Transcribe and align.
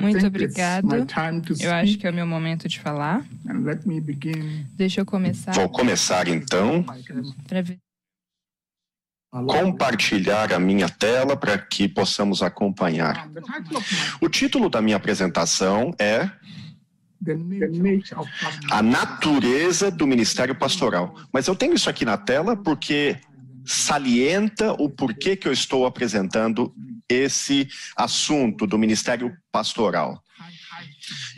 Muito 0.00 0.26
obrigado. 0.26 0.86
Eu 1.60 1.72
acho 1.72 1.98
que 1.98 2.06
é 2.06 2.10
o 2.10 2.14
meu 2.14 2.26
momento 2.26 2.68
de 2.68 2.78
falar. 2.80 3.24
Deixa 4.74 5.00
eu 5.00 5.06
começar. 5.06 5.52
Vou 5.52 5.68
começar 5.68 6.28
então. 6.28 6.84
Compartilhar 9.30 10.52
a 10.52 10.58
minha 10.58 10.88
tela 10.88 11.36
para 11.36 11.56
que 11.56 11.88
possamos 11.88 12.42
acompanhar. 12.42 13.30
O 14.20 14.28
título 14.28 14.68
da 14.68 14.82
minha 14.82 14.96
apresentação 14.96 15.94
é 15.98 16.30
A 18.70 18.82
natureza 18.82 19.90
do 19.90 20.06
ministério 20.06 20.54
pastoral. 20.54 21.16
Mas 21.32 21.46
eu 21.46 21.54
tenho 21.54 21.74
isso 21.74 21.88
aqui 21.88 22.04
na 22.04 22.16
tela 22.16 22.56
porque 22.56 23.16
salienta 23.64 24.72
o 24.72 24.88
porquê 24.88 25.36
que 25.36 25.46
eu 25.46 25.52
estou 25.52 25.86
apresentando 25.86 26.74
esse 27.08 27.68
assunto 27.96 28.66
do 28.66 28.78
ministério 28.78 29.36
pastoral. 29.50 30.22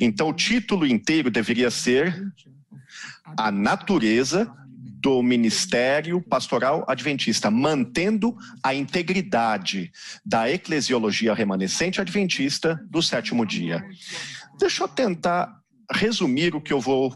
Então, 0.01 0.29
o 0.29 0.35
título 0.35 0.87
inteiro 0.87 1.31
deveria 1.31 1.71
ser 1.71 2.23
A 3.37 3.51
Natureza 3.51 4.51
do 5.05 5.23
Ministério 5.23 6.21
Pastoral 6.23 6.83
Adventista, 6.89 7.51
mantendo 7.51 8.35
a 8.63 8.75
integridade 8.75 9.93
da 10.25 10.51
eclesiologia 10.51 11.35
remanescente 11.35 12.01
adventista 12.01 12.81
do 12.89 13.03
sétimo 13.03 13.45
dia. 13.45 13.85
Deixa 14.59 14.85
eu 14.85 14.89
tentar 14.89 15.61
resumir 15.93 16.55
o 16.55 16.61
que 16.61 16.73
eu 16.73 16.81
vou 16.81 17.15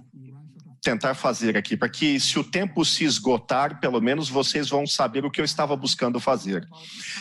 tentar 0.82 1.14
fazer 1.14 1.56
aqui, 1.56 1.76
para 1.76 1.88
que 1.88 2.18
se 2.20 2.38
o 2.38 2.44
tempo 2.44 2.84
se 2.84 3.04
esgotar, 3.04 3.80
pelo 3.80 4.00
menos 4.00 4.28
vocês 4.28 4.68
vão 4.68 4.86
saber 4.86 5.24
o 5.24 5.30
que 5.30 5.40
eu 5.40 5.44
estava 5.44 5.76
buscando 5.76 6.20
fazer. 6.20 6.66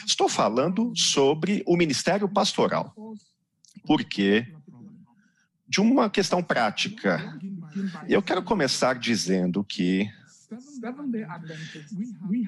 Estou 0.05 0.29
falando 0.29 0.91
sobre 0.95 1.63
o 1.65 1.75
ministério 1.75 2.27
pastoral. 2.29 2.93
Porque 3.85 4.45
de 5.67 5.81
uma 5.81 6.09
questão 6.09 6.41
prática. 6.41 7.37
Eu 8.07 8.21
quero 8.21 8.41
começar 8.41 8.93
dizendo 8.93 9.63
que 9.63 10.09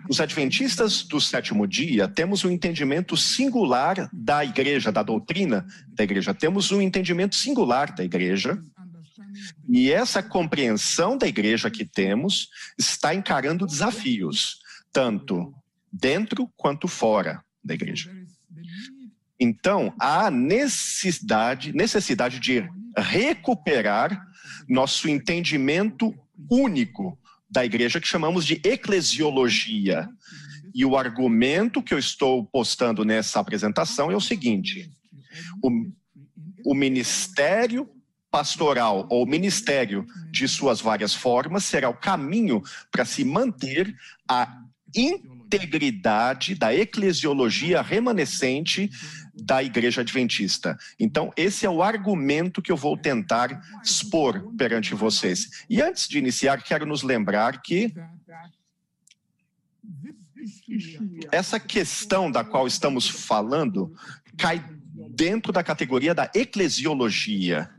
os 0.08 0.22
adventistas 0.22 1.04
do 1.04 1.20
sétimo 1.20 1.68
dia 1.68 2.08
temos 2.08 2.46
um 2.46 2.50
entendimento 2.50 3.18
singular 3.18 4.10
da 4.14 4.46
igreja, 4.46 4.90
da 4.92 5.04
doutrina 5.04 5.68
da 5.90 6.04
igreja. 6.06 6.34
Temos 6.34 6.72
um 6.72 6.82
entendimento 6.82 7.36
singular 7.36 7.94
da 7.94 8.04
igreja 8.04 8.64
e 9.68 9.92
essa 9.92 10.22
compreensão 10.22 11.18
da 11.18 11.28
igreja 11.28 11.70
que 11.70 11.86
temos 11.86 12.50
está 12.78 13.14
encarando 13.14 13.66
desafios, 13.66 14.60
tanto 14.92 15.54
dentro 15.92 16.52
quanto 16.56 16.88
fora 16.88 17.44
da 17.64 17.74
igreja. 17.74 18.12
Então, 19.40 19.94
há 20.00 20.30
necessidade, 20.30 21.74
necessidade 21.74 22.40
de 22.40 22.68
recuperar 22.98 24.22
nosso 24.68 25.08
entendimento 25.08 26.14
único 26.50 27.18
da 27.50 27.66
igreja, 27.66 28.00
que 28.00 28.08
chamamos 28.08 28.46
de 28.46 28.62
eclesiologia. 28.64 30.10
E 30.74 30.86
o 30.86 30.98
argumento 30.98 31.82
que 31.82 31.94
eu 31.94 31.98
estou 31.98 32.46
postando 32.46 33.04
nessa 33.04 33.40
apresentação 33.40 34.12
é 34.12 34.16
o 34.16 34.22
seguinte: 34.22 34.92
o, 35.64 35.70
o 36.66 36.76
ministério 36.76 37.90
pastoral 38.32 39.08
ou 39.10 39.26
ministério 39.26 40.06
de 40.32 40.48
suas 40.48 40.80
várias 40.80 41.14
formas 41.14 41.66
será 41.66 41.90
o 41.90 41.94
caminho 41.98 42.62
para 42.92 43.06
se 43.06 43.26
manter 43.26 43.96
a 44.28 44.62
integridade 44.96 46.56
da 46.56 46.74
eclesiologia 46.74 47.82
remanescente 47.82 48.90
da 49.34 49.64
Igreja 49.64 50.02
Adventista. 50.02 50.78
Então, 51.00 51.32
esse 51.36 51.66
é 51.66 51.70
o 51.70 51.82
argumento 51.82 52.62
que 52.62 52.72
eu 52.72 52.78
vou 52.78 52.98
tentar 52.98 53.62
expor 53.84 54.54
perante 54.56 54.94
vocês. 54.94 55.66
E 55.70 55.82
antes 55.82 56.08
de 56.08 56.18
iniciar, 56.18 56.62
quero 56.62 56.86
nos 56.86 57.04
lembrar 57.04 57.62
que 57.62 57.94
essa 61.32 61.60
questão 61.60 62.32
da 62.32 62.44
qual 62.44 62.68
estamos 62.68 63.08
falando 63.08 63.94
cai 64.38 64.64
dentro 65.10 65.52
da 65.52 65.64
categoria 65.64 66.14
da 66.14 66.30
eclesiologia 66.34 67.70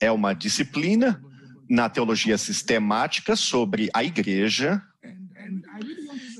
é 0.00 0.10
uma 0.10 0.34
disciplina 0.34 1.22
na 1.68 1.88
teologia 1.88 2.38
sistemática 2.38 3.34
sobre 3.34 3.90
a 3.92 4.04
igreja. 4.04 4.82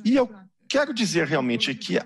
E 0.05 0.15
eu 0.15 0.31
quero 0.69 0.95
dizer 0.95 1.27
realmente 1.27 1.75
que 1.75 1.99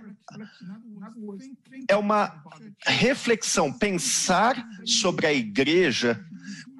é 1.88 1.96
uma 1.96 2.42
reflexão, 2.86 3.72
pensar 3.72 4.64
sobre 4.84 5.26
a 5.26 5.32
igreja 5.32 6.24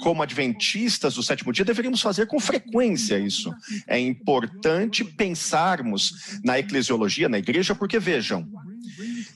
como 0.00 0.22
adventistas 0.22 1.14
do 1.14 1.22
sétimo 1.22 1.53
dia, 1.53 1.64
deveríamos 1.64 2.00
fazer 2.00 2.26
com 2.26 2.41
frequência 2.41 3.19
isso. 3.19 3.54
É 3.86 3.98
importante 3.98 5.04
pensarmos 5.04 6.41
na 6.42 6.59
eclesiologia, 6.59 7.28
na 7.28 7.38
igreja, 7.38 7.75
porque 7.75 7.98
vejam, 7.98 8.48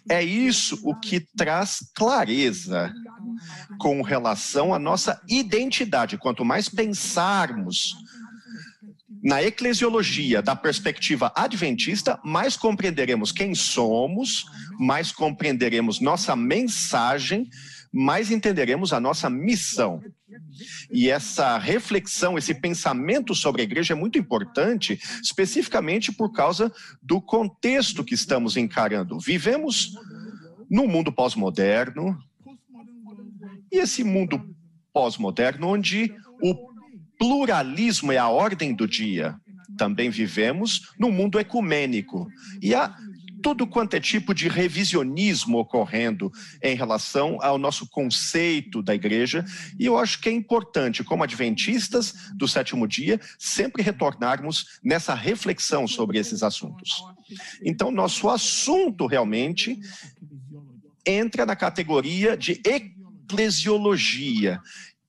é 0.09 0.23
isso 0.23 0.81
o 0.83 0.95
que 0.95 1.21
traz 1.21 1.91
clareza 1.95 2.93
com 3.79 4.03
relação 4.03 4.75
à 4.75 4.79
nossa 4.79 5.21
identidade. 5.29 6.19
Quanto 6.19 6.45
mais 6.45 6.69
pensarmos 6.69 7.95
na 9.23 9.43
eclesiologia 9.43 10.43
da 10.43 10.55
perspectiva 10.55 11.33
adventista, 11.35 12.21
mais 12.23 12.57
compreenderemos 12.57 13.33
quem 13.33 13.55
somos, 13.55 14.45
mais 14.79 15.11
compreenderemos 15.11 15.99
nossa 15.99 16.37
mensagem, 16.37 17.49
mais 17.91 18.31
entenderemos 18.31 18.93
a 18.93 19.01
nossa 19.01 19.31
missão. 19.31 20.03
E 20.93 21.09
essa 21.09 21.57
reflexão, 21.57 22.37
esse 22.37 22.55
pensamento 22.55 23.35
sobre 23.35 23.63
a 23.63 23.65
igreja 23.65 23.95
é 23.95 23.97
muito 23.97 24.19
importante, 24.19 24.99
especificamente 25.23 26.13
por 26.13 26.33
causa 26.33 26.71
do 27.03 27.21
contexto 27.21 28.05
que 28.05 28.15
estamos 28.15 28.57
encarando. 28.57 29.19
Vivemos 29.19 29.93
num 30.69 30.89
mundo 30.89 31.13
pós-moderno, 31.13 32.19
e 33.75 33.79
esse 33.79 34.05
mundo 34.05 34.41
pós-moderno, 34.93 35.69
onde 35.69 36.15
o 36.41 36.55
pluralismo 37.19 38.13
é 38.13 38.19
a 38.19 38.29
ordem 38.29 38.73
do 38.73 38.87
dia, 38.87 39.37
também 39.77 40.11
vivemos 40.11 40.93
num 40.99 41.11
mundo 41.11 41.39
ecumênico. 41.41 42.29
E 42.63 42.75
há 42.75 42.95
tudo 43.43 43.67
quanto 43.67 43.95
é 43.95 44.01
tipo 44.01 44.33
de 44.33 44.49
revisionismo 44.49 45.59
ocorrendo 45.59 46.31
em 46.63 46.77
relação 46.77 47.37
ao 47.43 47.59
nosso 47.59 47.87
conceito 47.89 48.81
da 48.81 48.95
igreja, 48.95 49.45
e 49.79 49.85
eu 49.85 49.99
acho 49.99 50.21
que 50.21 50.29
é 50.29 50.33
importante, 50.33 51.03
como 51.03 51.25
adventistas 51.25 52.31
do 52.35 52.47
sétimo 52.47 52.87
dia, 52.87 53.21
sempre 53.39 53.83
retornarmos 53.83 54.79
nessa 54.83 55.15
reflexão 55.15 55.87
sobre 55.87 56.19
esses 56.19 56.43
assuntos. 56.43 56.91
Então, 57.63 57.91
nosso 57.91 58.31
assunto 58.31 59.07
realmente 59.07 59.79
entra 61.07 61.45
na 61.45 61.55
categoria 61.55 62.37
de 62.37 62.63
eclesiologia. 63.25 64.61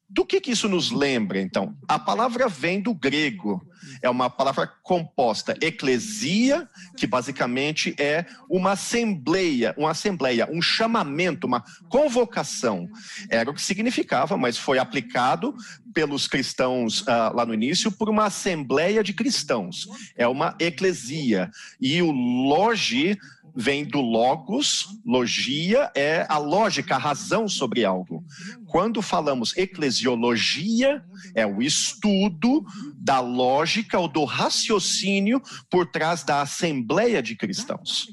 Do 0.07 0.23
que, 0.23 0.39
que 0.39 0.51
isso 0.51 0.69
nos 0.69 0.91
lembra, 0.91 1.41
então? 1.41 1.75
A 1.87 1.97
palavra 1.97 2.47
vem 2.47 2.79
do 2.79 2.93
grego, 2.93 3.67
é 4.01 4.09
uma 4.09 4.29
palavra 4.29 4.67
composta, 4.83 5.57
eclesia, 5.59 6.69
que 6.95 7.07
basicamente 7.07 7.95
é 7.97 8.25
uma 8.49 8.73
assembleia, 8.73 9.73
uma 9.75 9.91
assembleia, 9.91 10.47
um 10.51 10.61
chamamento, 10.61 11.47
uma 11.47 11.63
convocação. 11.89 12.87
Era 13.29 13.49
o 13.49 13.53
que 13.53 13.61
significava, 13.61 14.37
mas 14.37 14.57
foi 14.57 14.77
aplicado 14.77 15.55
pelos 15.91 16.27
cristãos 16.27 17.01
uh, 17.01 17.33
lá 17.33 17.45
no 17.45 17.53
início 17.53 17.91
por 17.91 18.07
uma 18.07 18.25
assembleia 18.25 19.03
de 19.03 19.11
cristãos. 19.11 19.87
É 20.15 20.27
uma 20.27 20.55
eclesia. 20.59 21.49
E 21.81 22.01
o 22.01 22.11
logi 22.11 23.17
vem 23.55 23.85
do 23.85 24.01
logos, 24.01 24.87
logia 25.05 25.89
é 25.95 26.25
a 26.27 26.37
lógica, 26.37 26.95
a 26.95 26.99
razão 26.99 27.47
sobre 27.47 27.85
algo. 27.85 28.23
Quando 28.65 29.01
falamos 29.01 29.55
eclesiologia, 29.55 31.03
é 31.33 31.45
o 31.45 31.61
estudo 31.61 32.65
da 32.95 33.21
lógica 33.21 33.97
ou 33.97 34.07
do 34.07 34.25
raciocínio 34.25 35.41
por 35.69 35.85
trás 35.85 36.23
da 36.23 36.41
assembleia 36.41 37.23
de 37.23 37.35
cristãos. 37.35 38.07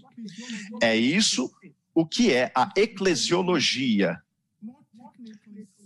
É 0.80 0.96
isso 0.96 1.50
o 1.94 2.06
que 2.06 2.32
é 2.32 2.52
a 2.54 2.70
eclesiologia. 2.76 4.22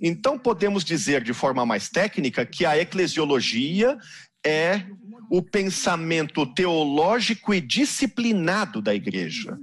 Então 0.01 0.39
podemos 0.39 0.85
dizer 0.85 1.23
de 1.25 1.33
forma 1.33 1.65
mais 1.65 1.89
técnica 1.89 2.45
que 2.45 2.67
a 2.67 2.79
eclesiologia 2.79 3.97
é 4.45 4.85
o 5.31 5.43
pensamento 5.43 6.47
teológico 6.47 7.53
e 7.55 7.61
disciplinado 7.61 8.81
da 8.81 8.95
igreja. 8.95 9.59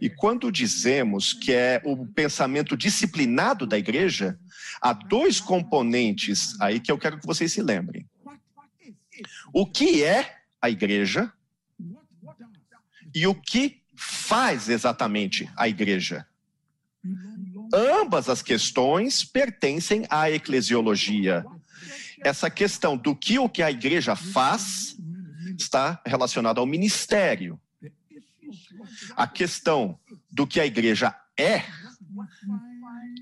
E 0.00 0.08
quando 0.08 0.50
dizemos 0.50 1.32
que 1.32 1.52
é 1.52 1.80
o 1.84 2.06
pensamento 2.06 2.76
disciplinado 2.76 3.66
da 3.66 3.78
igreja, 3.78 4.38
há 4.80 4.92
dois 4.92 5.40
componentes 5.40 6.58
aí 6.60 6.80
que 6.80 6.90
eu 6.90 6.98
quero 6.98 7.18
que 7.18 7.26
vocês 7.26 7.52
se 7.52 7.62
lembrem. 7.62 8.06
O 9.52 9.66
que 9.66 10.02
é 10.02 10.38
a 10.60 10.70
igreja 10.70 11.32
e 13.14 13.26
o 13.26 13.34
que 13.34 13.82
faz 13.94 14.68
exatamente 14.68 15.48
a 15.56 15.68
igreja. 15.68 16.26
ambas 17.72 18.28
as 18.28 18.42
questões 18.42 19.24
pertencem 19.24 20.06
à 20.08 20.30
eclesiologia. 20.30 21.44
Essa 22.24 22.50
questão 22.50 22.96
do 22.96 23.14
que 23.14 23.38
o 23.38 23.48
que 23.48 23.62
a 23.62 23.70
igreja 23.70 24.16
faz 24.16 24.96
está 25.58 26.00
relacionada 26.06 26.58
ao 26.58 26.66
ministério. 26.66 27.60
A 29.14 29.26
questão 29.26 29.98
do 30.30 30.46
que 30.46 30.58
a 30.58 30.66
igreja 30.66 31.14
é 31.38 31.62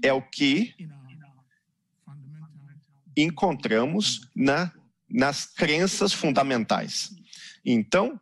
é 0.03 0.13
o 0.13 0.23
que 0.23 0.75
encontramos 3.17 4.29
na, 4.35 4.73
nas 5.09 5.47
crenças 5.47 6.13
fundamentais. 6.13 7.15
Então, 7.65 8.21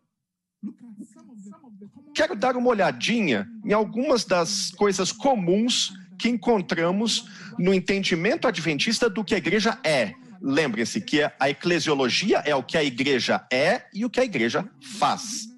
quero 2.14 2.36
dar 2.36 2.56
uma 2.56 2.68
olhadinha 2.68 3.48
em 3.64 3.72
algumas 3.72 4.24
das 4.24 4.70
coisas 4.72 5.12
comuns 5.12 5.92
que 6.18 6.28
encontramos 6.28 7.26
no 7.58 7.72
entendimento 7.72 8.46
adventista 8.46 9.08
do 9.08 9.24
que 9.24 9.34
a 9.34 9.38
igreja 9.38 9.78
é. 9.82 10.14
Lembrem-se 10.40 11.00
que 11.00 11.22
a 11.38 11.50
eclesiologia 11.50 12.38
é 12.38 12.54
o 12.54 12.62
que 12.62 12.76
a 12.76 12.84
igreja 12.84 13.46
é 13.52 13.86
e 13.92 14.04
o 14.04 14.10
que 14.10 14.20
a 14.20 14.24
igreja 14.24 14.68
faz. 14.98 15.48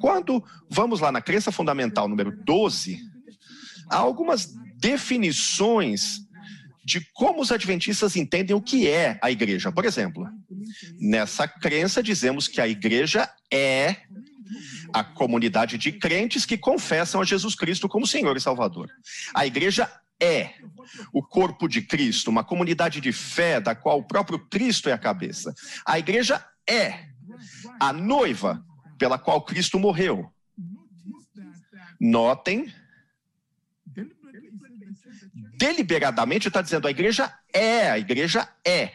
Quando 0.00 0.44
vamos 0.68 1.00
lá 1.00 1.10
na 1.10 1.22
crença 1.22 1.50
fundamental 1.50 2.06
número 2.08 2.30
12, 2.44 2.98
há 3.90 3.96
algumas 3.96 4.52
definições 4.76 6.20
de 6.84 7.00
como 7.14 7.40
os 7.40 7.50
adventistas 7.50 8.14
entendem 8.14 8.54
o 8.54 8.60
que 8.60 8.86
é 8.86 9.18
a 9.22 9.30
igreja. 9.30 9.72
Por 9.72 9.86
exemplo, 9.86 10.28
nessa 11.00 11.48
crença 11.48 12.02
dizemos 12.02 12.46
que 12.46 12.60
a 12.60 12.68
igreja 12.68 13.28
é 13.50 13.96
a 14.92 15.02
comunidade 15.02 15.78
de 15.78 15.90
crentes 15.90 16.44
que 16.44 16.58
confessam 16.58 17.20
a 17.20 17.24
Jesus 17.24 17.54
Cristo 17.54 17.88
como 17.88 18.06
Senhor 18.06 18.36
e 18.36 18.40
Salvador. 18.40 18.90
A 19.34 19.46
igreja 19.46 19.90
é 20.20 20.54
o 21.12 21.22
corpo 21.22 21.68
de 21.68 21.82
Cristo, 21.82 22.30
uma 22.30 22.44
comunidade 22.44 23.00
de 23.00 23.12
fé 23.12 23.60
da 23.60 23.74
qual 23.74 23.98
o 23.98 24.06
próprio 24.06 24.38
Cristo 24.38 24.88
é 24.88 24.92
a 24.92 24.98
cabeça. 24.98 25.54
A 25.84 25.98
igreja 25.98 26.44
é 26.68 27.08
a 27.80 27.92
noiva 27.92 28.64
pela 28.98 29.18
qual 29.18 29.42
Cristo 29.42 29.78
morreu. 29.78 30.30
Notem 32.00 32.72
deliberadamente 35.56 36.48
está 36.48 36.60
dizendo 36.60 36.86
a 36.86 36.90
igreja 36.90 37.32
é, 37.52 37.90
a 37.90 37.98
igreja 37.98 38.48
é. 38.66 38.92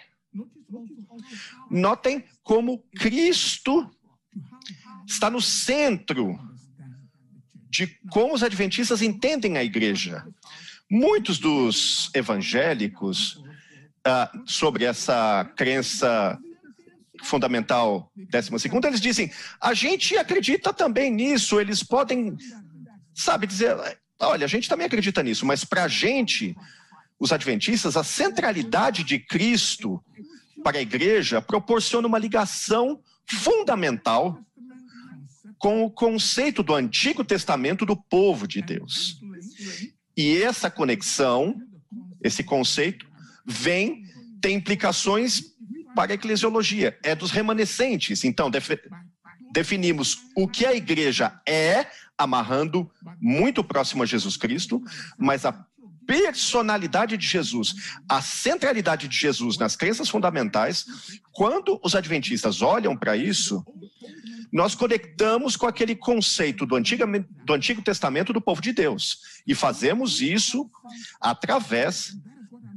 Notem 1.70 2.24
como 2.44 2.80
Cristo 2.96 3.90
está 5.08 5.30
no 5.30 5.42
centro 5.42 6.38
de 7.70 7.88
como 8.10 8.34
os 8.34 8.44
adventistas 8.44 9.02
entendem 9.02 9.58
a 9.58 9.64
igreja. 9.64 10.26
Muitos 10.90 11.38
dos 11.38 12.10
evangélicos 12.14 13.36
uh, 14.08 14.42
sobre 14.46 14.86
essa 14.86 15.46
crença 15.56 16.38
fundamental 17.24 18.12
décima 18.16 18.58
segunda, 18.58 18.88
eles 18.88 19.02
dizem, 19.02 19.32
a 19.62 19.74
gente 19.74 20.18
acredita 20.18 20.74
também 20.74 21.12
nisso, 21.12 21.60
eles 21.60 21.84
podem, 21.84 22.38
sabe, 23.14 23.46
dizer, 23.46 23.76
Olha, 24.22 24.44
a 24.44 24.50
gente 24.50 24.68
também 24.68 24.86
acredita 24.86 25.24
nisso, 25.24 25.46
mas 25.46 25.64
para 25.64 25.86
a 25.86 25.88
gente, 25.88 26.56
os 27.18 27.32
adventistas, 27.32 27.96
a 27.96 28.04
centralidade 28.04 29.04
de 29.04 29.18
Cristo 29.18 30.04
para 30.62 30.78
a 30.78 30.82
igreja 30.82 31.42
proporciona 31.42 32.06
uma 32.06 32.20
ligação 32.20 33.00
fundamental 33.26 34.38
com 35.58 35.84
o 35.84 35.92
conceito 35.92 36.62
do 36.62 36.76
Antigo 36.76 37.24
Testamento 37.24 37.86
do 37.86 37.96
povo 37.96 38.46
de 38.46 38.62
Deus. 38.62 39.22
E 40.20 40.44
essa 40.44 40.70
conexão, 40.70 41.56
esse 42.22 42.44
conceito, 42.44 43.08
vem, 43.46 44.04
tem 44.42 44.58
implicações 44.58 45.56
para 45.96 46.12
a 46.12 46.16
eclesiologia, 46.16 47.00
é 47.02 47.16
dos 47.16 47.32
remanescentes. 47.32 48.26
Então, 48.26 48.52
definimos 49.54 50.18
o 50.36 50.46
que 50.46 50.66
a 50.66 50.76
igreja 50.76 51.40
é 51.48 51.88
amarrando 52.18 52.92
muito 53.18 53.64
próximo 53.64 54.04
a 54.04 54.06
Jesus 54.06 54.36
Cristo, 54.36 54.84
mas 55.18 55.46
a 55.46 55.54
personalidade 56.06 57.16
de 57.16 57.26
Jesus, 57.26 57.74
a 58.10 58.22
centralidade 58.22 59.08
de 59.08 59.16
Jesus 59.16 59.58
nas 59.58 59.78
crenças 59.78 60.10
fundamentais, 60.10 60.86
quando 61.32 61.80
os 61.82 61.96
adventistas 61.96 62.62
olham 62.62 62.94
para 62.98 63.16
isso, 63.16 63.64
nós 64.52 64.74
conectamos 64.76 65.56
com 65.56 65.68
aquele 65.68 65.96
conceito 65.96 66.66
do 66.66 66.76
Antigo, 66.76 67.04
do 67.46 67.54
Antigo 67.54 67.82
Testamento 67.82 68.34
do 68.34 68.42
povo 68.42 68.62
de 68.62 68.74
Deus. 68.74 69.20
E 69.46 69.54
fazemos 69.54 70.22
isso 70.22 70.70
através 71.22 72.16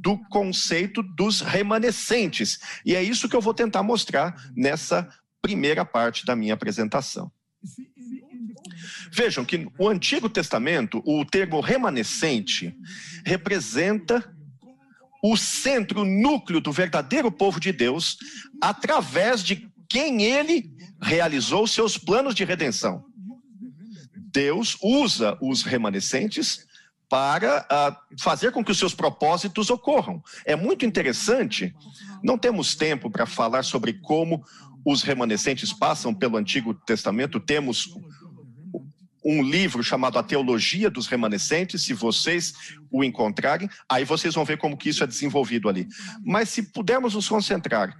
do 0.02 0.18
conceito 0.28 1.02
dos 1.02 1.40
remanescentes. 1.40 2.58
E 2.84 2.94
é 2.94 3.02
isso 3.02 3.28
que 3.28 3.36
eu 3.36 3.40
vou 3.40 3.54
tentar 3.54 3.82
mostrar 3.82 4.50
nessa 4.54 5.08
primeira 5.40 5.84
parte 5.84 6.26
da 6.26 6.36
minha 6.36 6.54
apresentação. 6.54 7.30
Vejam 9.10 9.44
que 9.44 9.58
no 9.58 9.88
Antigo 9.88 10.28
Testamento, 10.28 11.02
o 11.06 11.24
termo 11.24 11.60
remanescente 11.60 12.74
representa 13.24 14.34
o 15.22 15.36
centro, 15.36 16.00
o 16.00 16.04
núcleo 16.04 16.60
do 16.60 16.72
verdadeiro 16.72 17.30
povo 17.30 17.60
de 17.60 17.70
Deus, 17.70 18.18
através 18.60 19.44
de 19.44 19.70
quem 19.88 20.22
ele 20.22 20.74
realizou 21.02 21.66
seus 21.66 21.98
planos 21.98 22.34
de 22.34 22.44
redenção. 22.44 23.04
Deus 24.32 24.78
usa 24.80 25.36
os 25.42 25.62
remanescentes 25.62 26.66
para 27.08 27.66
uh, 27.70 28.18
fazer 28.18 28.52
com 28.52 28.64
que 28.64 28.70
os 28.70 28.78
seus 28.78 28.94
propósitos 28.94 29.68
ocorram. 29.68 30.22
É 30.46 30.56
muito 30.56 30.86
interessante, 30.86 31.74
não 32.22 32.38
temos 32.38 32.74
tempo 32.74 33.10
para 33.10 33.26
falar 33.26 33.64
sobre 33.64 33.92
como 33.94 34.42
os 34.84 35.02
remanescentes 35.02 35.72
passam 35.72 36.14
pelo 36.14 36.38
Antigo 36.38 36.72
Testamento, 36.72 37.38
temos 37.38 37.94
um 39.24 39.42
livro 39.42 39.84
chamado 39.84 40.18
A 40.18 40.22
Teologia 40.22 40.90
dos 40.90 41.06
Remanescentes, 41.06 41.82
se 41.82 41.94
vocês 41.94 42.54
o 42.90 43.04
encontrarem, 43.04 43.68
aí 43.88 44.04
vocês 44.04 44.34
vão 44.34 44.44
ver 44.44 44.58
como 44.58 44.76
que 44.76 44.88
isso 44.88 45.04
é 45.04 45.06
desenvolvido 45.06 45.68
ali. 45.68 45.86
Mas 46.24 46.48
se 46.48 46.62
pudermos 46.72 47.14
nos 47.14 47.28
concentrar 47.28 47.96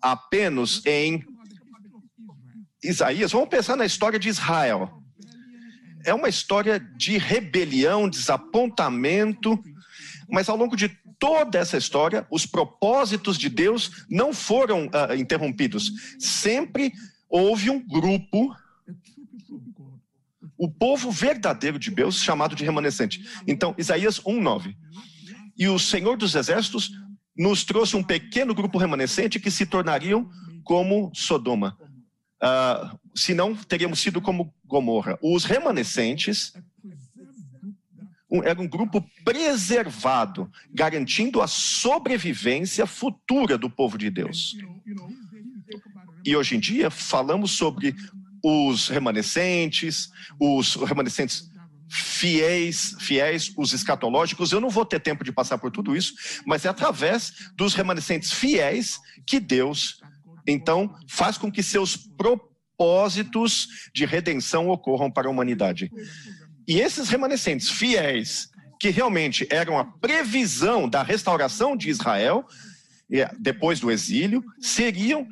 apenas 0.00 0.84
em 0.86 1.24
Isaías, 2.88 3.32
vamos 3.32 3.48
pensar 3.48 3.76
na 3.76 3.84
história 3.84 4.18
de 4.18 4.28
Israel. 4.28 5.02
É 6.04 6.14
uma 6.14 6.28
história 6.28 6.78
de 6.78 7.18
rebelião, 7.18 8.08
desapontamento, 8.08 9.58
mas 10.28 10.48
ao 10.48 10.56
longo 10.56 10.76
de 10.76 10.88
toda 11.18 11.58
essa 11.58 11.76
história, 11.76 12.26
os 12.30 12.46
propósitos 12.46 13.36
de 13.36 13.48
Deus 13.48 14.04
não 14.08 14.32
foram 14.32 14.86
uh, 14.86 15.14
interrompidos. 15.16 15.90
Sempre 16.18 16.92
houve 17.28 17.70
um 17.70 17.84
grupo 17.84 18.54
o 20.58 20.70
povo 20.70 21.10
verdadeiro 21.10 21.78
de 21.78 21.90
Deus, 21.90 22.22
chamado 22.22 22.56
de 22.56 22.64
remanescente. 22.64 23.22
Então, 23.46 23.74
Isaías 23.76 24.20
1:9. 24.20 24.74
E 25.58 25.68
o 25.68 25.78
Senhor 25.78 26.16
dos 26.16 26.34
Exércitos 26.34 26.90
nos 27.36 27.64
trouxe 27.64 27.96
um 27.96 28.02
pequeno 28.02 28.54
grupo 28.54 28.78
remanescente 28.78 29.40
que 29.40 29.50
se 29.50 29.66
tornariam 29.66 30.30
como 30.64 31.10
Sodoma. 31.14 31.76
Uh, 32.42 32.98
se 33.14 33.34
não, 33.34 33.54
teríamos 33.54 33.98
sido 33.98 34.20
como 34.20 34.54
Gomorra. 34.64 35.18
Os 35.22 35.44
remanescentes 35.44 36.52
um, 38.30 38.42
era 38.42 38.60
um 38.60 38.68
grupo 38.68 39.04
preservado, 39.24 40.50
garantindo 40.72 41.40
a 41.40 41.46
sobrevivência 41.46 42.86
futura 42.86 43.56
do 43.56 43.70
povo 43.70 43.96
de 43.96 44.10
Deus. 44.10 44.56
E 46.24 46.36
hoje 46.36 46.56
em 46.56 46.60
dia 46.60 46.90
falamos 46.90 47.52
sobre 47.52 47.94
os 48.42 48.88
remanescentes, 48.88 50.10
os 50.38 50.74
remanescentes 50.74 51.50
fiéis, 51.88 52.96
fiéis, 52.98 53.52
os 53.56 53.72
escatológicos. 53.72 54.52
Eu 54.52 54.60
não 54.60 54.70
vou 54.70 54.84
ter 54.84 55.00
tempo 55.00 55.24
de 55.24 55.32
passar 55.32 55.58
por 55.58 55.70
tudo 55.70 55.96
isso, 55.96 56.14
mas 56.44 56.64
é 56.64 56.68
através 56.68 57.50
dos 57.54 57.74
remanescentes 57.74 58.32
fiéis 58.32 59.00
que 59.24 59.38
Deus, 59.38 60.00
então, 60.46 60.94
faz 61.08 61.36
com 61.36 61.50
que 61.50 61.62
seus 61.62 61.96
propósitos 61.96 63.68
de 63.94 64.04
redenção 64.04 64.68
ocorram 64.68 65.10
para 65.10 65.28
a 65.28 65.30
humanidade. 65.30 65.90
E 66.68 66.80
esses 66.80 67.08
remanescentes 67.08 67.70
fiéis, 67.70 68.48
que 68.78 68.90
realmente 68.90 69.46
eram 69.50 69.78
a 69.78 69.84
previsão 69.84 70.88
da 70.88 71.02
restauração 71.02 71.76
de 71.76 71.88
Israel, 71.88 72.44
depois 73.38 73.80
do 73.80 73.90
exílio, 73.90 74.44
seriam 74.60 75.26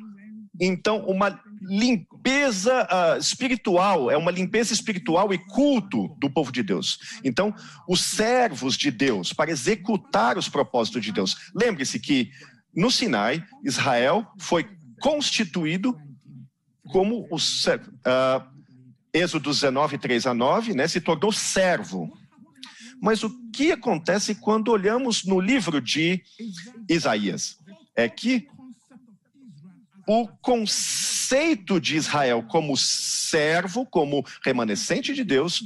então 0.59 1.05
uma 1.05 1.39
limpeza 1.61 2.83
uh, 2.83 3.19
espiritual, 3.19 4.09
é 4.09 4.17
uma 4.17 4.31
limpeza 4.31 4.73
espiritual 4.73 5.33
e 5.33 5.37
culto 5.37 6.15
do 6.19 6.29
povo 6.29 6.51
de 6.51 6.63
Deus. 6.63 6.97
Então, 7.23 7.53
os 7.87 8.01
servos 8.01 8.77
de 8.77 8.91
Deus, 8.91 9.33
para 9.33 9.51
executar 9.51 10.37
os 10.37 10.47
propósitos 10.47 11.03
de 11.03 11.11
Deus. 11.11 11.35
Lembre-se 11.53 11.99
que 11.99 12.31
no 12.75 12.91
Sinai, 12.91 13.43
Israel 13.63 14.27
foi 14.37 14.67
constituído 14.99 15.97
como 16.91 17.27
o 17.29 17.35
uh, 17.35 18.55
Êxodo 19.13 19.49
19, 19.49 19.97
3 19.97 20.27
a 20.27 20.33
9, 20.33 20.73
né, 20.73 20.87
se 20.87 21.01
tornou 21.01 21.31
servo. 21.31 22.11
Mas 23.01 23.23
o 23.23 23.29
que 23.51 23.71
acontece 23.71 24.35
quando 24.35 24.71
olhamos 24.71 25.25
no 25.25 25.39
livro 25.39 25.81
de 25.81 26.21
Isaías? 26.89 27.57
É 27.95 28.07
que 28.09 28.47
o 30.07 30.27
conceito 30.27 31.79
de 31.79 31.95
Israel 31.95 32.43
como 32.47 32.77
servo, 32.77 33.85
como 33.85 34.25
remanescente 34.43 35.13
de 35.13 35.23
Deus, 35.23 35.63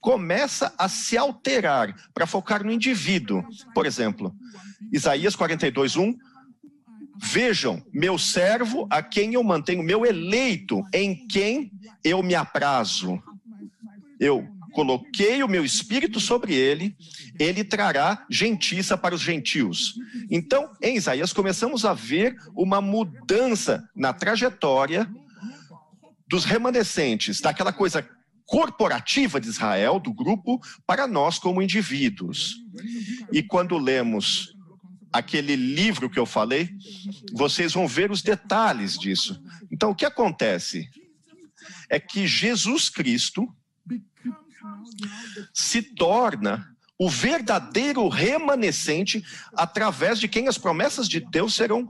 começa 0.00 0.74
a 0.78 0.88
se 0.88 1.16
alterar 1.16 1.94
para 2.12 2.26
focar 2.26 2.64
no 2.64 2.72
indivíduo. 2.72 3.44
Por 3.74 3.86
exemplo, 3.86 4.34
Isaías 4.92 5.36
42, 5.36 5.96
1. 5.96 6.18
Vejam, 7.22 7.84
meu 7.92 8.16
servo, 8.18 8.86
a 8.90 9.02
quem 9.02 9.34
eu 9.34 9.42
mantenho, 9.44 9.82
meu 9.82 10.06
eleito, 10.06 10.82
em 10.92 11.26
quem 11.26 11.70
eu 12.02 12.22
me 12.22 12.34
aprazo. 12.34 13.22
Eu 14.18 14.48
coloquei 14.72 15.42
o 15.42 15.48
meu 15.48 15.64
espírito 15.64 16.18
sobre 16.18 16.54
ele, 16.54 16.96
ele 17.38 17.62
trará 17.62 18.24
gentiça 18.30 18.96
para 18.96 19.14
os 19.14 19.20
gentios. 19.20 19.94
Então, 20.30 20.70
em 20.80 20.96
Isaías, 20.96 21.32
começamos 21.32 21.84
a 21.84 21.92
ver 21.92 22.36
uma 22.56 22.80
mudança 22.80 23.86
na 23.94 24.12
trajetória 24.12 25.06
dos 26.26 26.44
remanescentes, 26.44 27.40
daquela 27.40 27.72
coisa 27.72 28.08
corporativa 28.46 29.40
de 29.40 29.48
Israel, 29.48 30.00
do 30.00 30.12
grupo, 30.12 30.58
para 30.86 31.06
nós 31.06 31.38
como 31.38 31.62
indivíduos. 31.62 32.56
E 33.30 33.42
quando 33.42 33.76
lemos 33.76 34.54
aquele 35.12 35.56
livro 35.56 36.08
que 36.08 36.18
eu 36.18 36.26
falei, 36.26 36.70
vocês 37.32 37.72
vão 37.72 37.86
ver 37.86 38.10
os 38.10 38.22
detalhes 38.22 38.98
disso. 38.98 39.40
Então, 39.70 39.90
o 39.90 39.94
que 39.94 40.04
acontece? 40.04 40.88
É 41.88 41.98
que 41.98 42.26
Jesus 42.26 42.88
Cristo 42.88 43.48
se 45.52 45.82
torna 45.82 46.66
o 46.98 47.08
verdadeiro 47.08 48.08
remanescente 48.08 49.24
através 49.54 50.20
de 50.20 50.28
quem 50.28 50.48
as 50.48 50.58
promessas 50.58 51.08
de 51.08 51.20
Deus 51.20 51.54
serão 51.54 51.88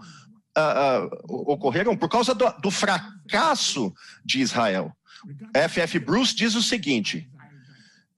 uh, 0.56 1.06
uh, 1.28 1.52
ocorreram 1.52 1.96
por 1.96 2.08
causa 2.08 2.34
do, 2.34 2.48
do 2.60 2.70
fracasso 2.70 3.92
de 4.24 4.40
Israel. 4.40 4.96
F.F. 5.54 5.98
Bruce 5.98 6.34
diz 6.34 6.54
o 6.54 6.62
seguinte, 6.62 7.29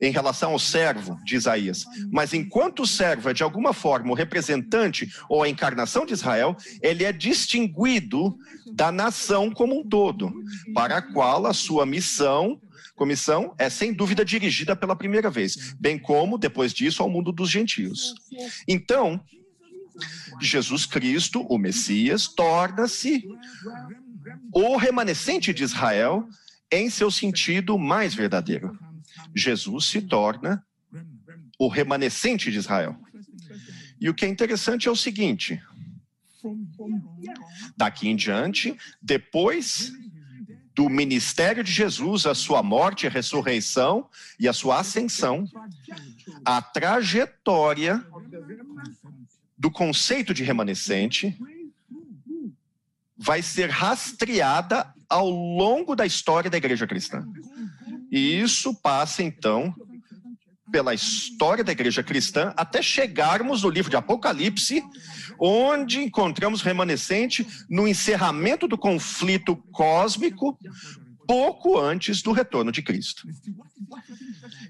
em 0.02 0.10
relação 0.10 0.50
ao 0.50 0.58
servo 0.58 1.16
de 1.24 1.36
Isaías. 1.36 1.86
Mas 2.10 2.34
enquanto 2.34 2.82
o 2.82 2.86
servo 2.86 3.30
é 3.30 3.32
de 3.32 3.44
alguma 3.44 3.72
forma 3.72 4.10
o 4.10 4.16
representante 4.16 5.08
ou 5.28 5.44
a 5.44 5.48
encarnação 5.48 6.04
de 6.04 6.12
Israel, 6.12 6.56
ele 6.82 7.04
é 7.04 7.12
distinguido 7.12 8.36
da 8.72 8.90
nação 8.90 9.50
como 9.50 9.78
um 9.78 9.88
todo, 9.88 10.34
para 10.74 10.96
a 10.96 11.02
qual 11.02 11.46
a 11.46 11.54
sua 11.54 11.86
missão, 11.86 12.60
comissão, 12.96 13.54
é 13.56 13.70
sem 13.70 13.92
dúvida 13.92 14.24
dirigida 14.24 14.74
pela 14.74 14.96
primeira 14.96 15.30
vez, 15.30 15.74
bem 15.78 15.98
como 15.98 16.36
depois 16.36 16.74
disso 16.74 17.02
ao 17.02 17.08
mundo 17.08 17.30
dos 17.30 17.48
gentios. 17.48 18.14
Então, 18.66 19.22
Jesus 20.40 20.84
Cristo, 20.84 21.46
o 21.48 21.58
Messias, 21.58 22.26
torna-se 22.26 23.24
o 24.52 24.76
remanescente 24.76 25.52
de 25.54 25.62
Israel 25.62 26.26
em 26.72 26.90
seu 26.90 27.10
sentido 27.10 27.78
mais 27.78 28.14
verdadeiro. 28.14 28.76
Jesus 29.34 29.86
se 29.86 30.02
torna 30.02 30.64
o 31.58 31.68
remanescente 31.68 32.50
de 32.50 32.58
Israel. 32.58 32.96
E 34.00 34.08
o 34.08 34.14
que 34.14 34.24
é 34.24 34.28
interessante 34.28 34.88
é 34.88 34.90
o 34.90 34.96
seguinte: 34.96 35.62
daqui 37.76 38.08
em 38.08 38.16
diante, 38.16 38.76
depois 39.00 39.92
do 40.74 40.88
ministério 40.88 41.62
de 41.62 41.70
Jesus, 41.70 42.26
a 42.26 42.34
sua 42.34 42.62
morte, 42.62 43.06
a 43.06 43.10
ressurreição 43.10 44.08
e 44.40 44.48
a 44.48 44.52
sua 44.52 44.80
ascensão, 44.80 45.44
a 46.44 46.62
trajetória 46.62 48.04
do 49.56 49.70
conceito 49.70 50.32
de 50.32 50.42
remanescente 50.42 51.38
vai 53.16 53.42
ser 53.42 53.70
rastreada 53.70 54.92
ao 55.08 55.30
longo 55.30 55.94
da 55.94 56.06
história 56.06 56.50
da 56.50 56.56
igreja 56.56 56.86
cristã. 56.86 57.24
E 58.12 58.38
isso 58.38 58.74
passa, 58.74 59.22
então, 59.22 59.74
pela 60.70 60.92
história 60.92 61.64
da 61.64 61.72
igreja 61.72 62.02
cristã 62.02 62.52
até 62.58 62.82
chegarmos 62.82 63.62
no 63.62 63.70
livro 63.70 63.90
de 63.90 63.96
Apocalipse, 63.96 64.84
onde 65.40 66.00
encontramos 66.02 66.60
remanescente 66.60 67.46
no 67.70 67.88
encerramento 67.88 68.68
do 68.68 68.76
conflito 68.76 69.56
cósmico, 69.72 70.58
pouco 71.26 71.78
antes 71.78 72.20
do 72.20 72.32
retorno 72.32 72.70
de 72.70 72.82
Cristo. 72.82 73.26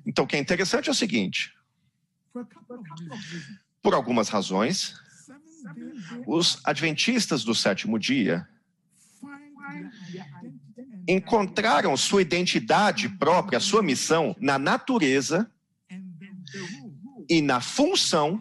Então, 0.07 0.25
o 0.25 0.29
que 0.29 0.37
é 0.37 0.39
interessante 0.39 0.89
é 0.89 0.93
o 0.93 0.95
seguinte: 0.95 1.53
por 3.83 3.93
algumas 3.93 4.29
razões, 4.29 4.95
os 6.29 6.61
adventistas 6.65 7.43
do 7.43 7.57
sétimo 7.57 7.99
dia 7.99 8.47
encontraram 11.09 11.97
sua 11.97 12.23
identidade 12.23 13.09
própria, 13.09 13.61
sua 13.61 13.83
missão 13.83 14.37
na 14.41 14.59
natureza 14.59 15.51
e 17.29 17.41
na 17.41 17.61
função 17.61 18.41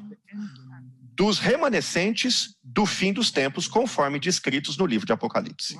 dos 1.16 1.40
remanescentes 1.40 2.56
do 2.64 2.86
fim 2.86 3.12
dos 3.12 3.32
tempos, 3.32 3.68
conforme 3.68 4.20
descritos 4.20 4.78
no 4.78 4.86
livro 4.86 5.06
de 5.06 5.12
Apocalipse. 5.12 5.78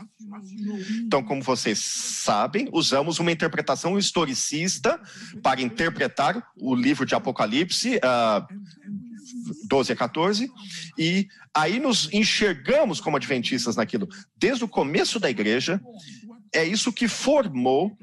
Então, 1.04 1.24
como 1.24 1.42
vocês 1.42 1.80
sabem, 1.80 2.70
usamos 2.72 3.18
uma 3.18 3.32
interpretação 3.32 3.98
historicista 3.98 5.00
para 5.42 5.62
interpretar 5.62 6.52
o 6.58 6.76
livro 6.76 7.06
de 7.06 7.16
Apocalipse, 7.16 7.96
uh, 7.98 8.46
12 9.68 9.94
a 9.94 9.96
14, 9.96 10.52
e 10.98 11.28
aí 11.54 11.80
nos 11.80 12.12
enxergamos 12.14 13.00
como 13.00 13.18
adventistas 13.18 13.76
naquilo. 13.76 14.08
Desde 14.38 14.64
o 14.64 14.68
começo 14.68 15.20
da 15.20 15.30
igreja, 15.30 15.82
é 16.54 16.64
isso 16.66 16.92
que 16.92 17.08
formou, 17.08 17.98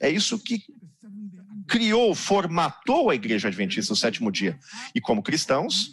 é 0.00 0.10
isso 0.10 0.38
que 0.38 0.62
criou, 1.66 2.14
formatou 2.14 3.10
a 3.10 3.14
igreja 3.14 3.48
adventista 3.48 3.92
do 3.94 3.98
sétimo 3.98 4.30
dia. 4.30 4.58
E 4.94 5.00
como 5.00 5.22
cristãos, 5.22 5.92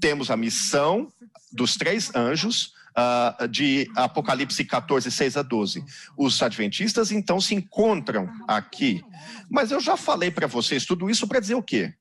temos 0.00 0.30
a 0.30 0.36
missão 0.36 1.12
dos 1.52 1.76
três 1.76 2.14
anjos 2.14 2.72
uh, 2.96 3.46
de 3.48 3.90
Apocalipse 3.94 4.64
14, 4.64 5.10
6 5.10 5.36
a 5.36 5.42
12. 5.42 5.84
Os 6.16 6.42
adventistas, 6.42 7.12
então, 7.12 7.40
se 7.40 7.54
encontram 7.54 8.28
aqui. 8.48 9.04
Mas 9.50 9.70
eu 9.70 9.80
já 9.80 9.96
falei 9.96 10.30
para 10.30 10.46
vocês 10.46 10.84
tudo 10.84 11.10
isso 11.10 11.26
para 11.26 11.40
dizer 11.40 11.54
o 11.54 11.62
quê? 11.62 11.94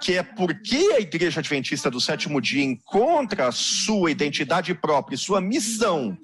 Que 0.00 0.14
é 0.14 0.22
porque 0.22 0.76
a 0.96 1.00
Igreja 1.00 1.40
Adventista 1.40 1.90
do 1.90 2.00
Sétimo 2.00 2.40
Dia 2.40 2.64
encontra 2.64 3.48
a 3.48 3.52
sua 3.52 4.10
identidade 4.10 4.74
própria, 4.74 5.16
sua 5.16 5.40
missão 5.40 6.16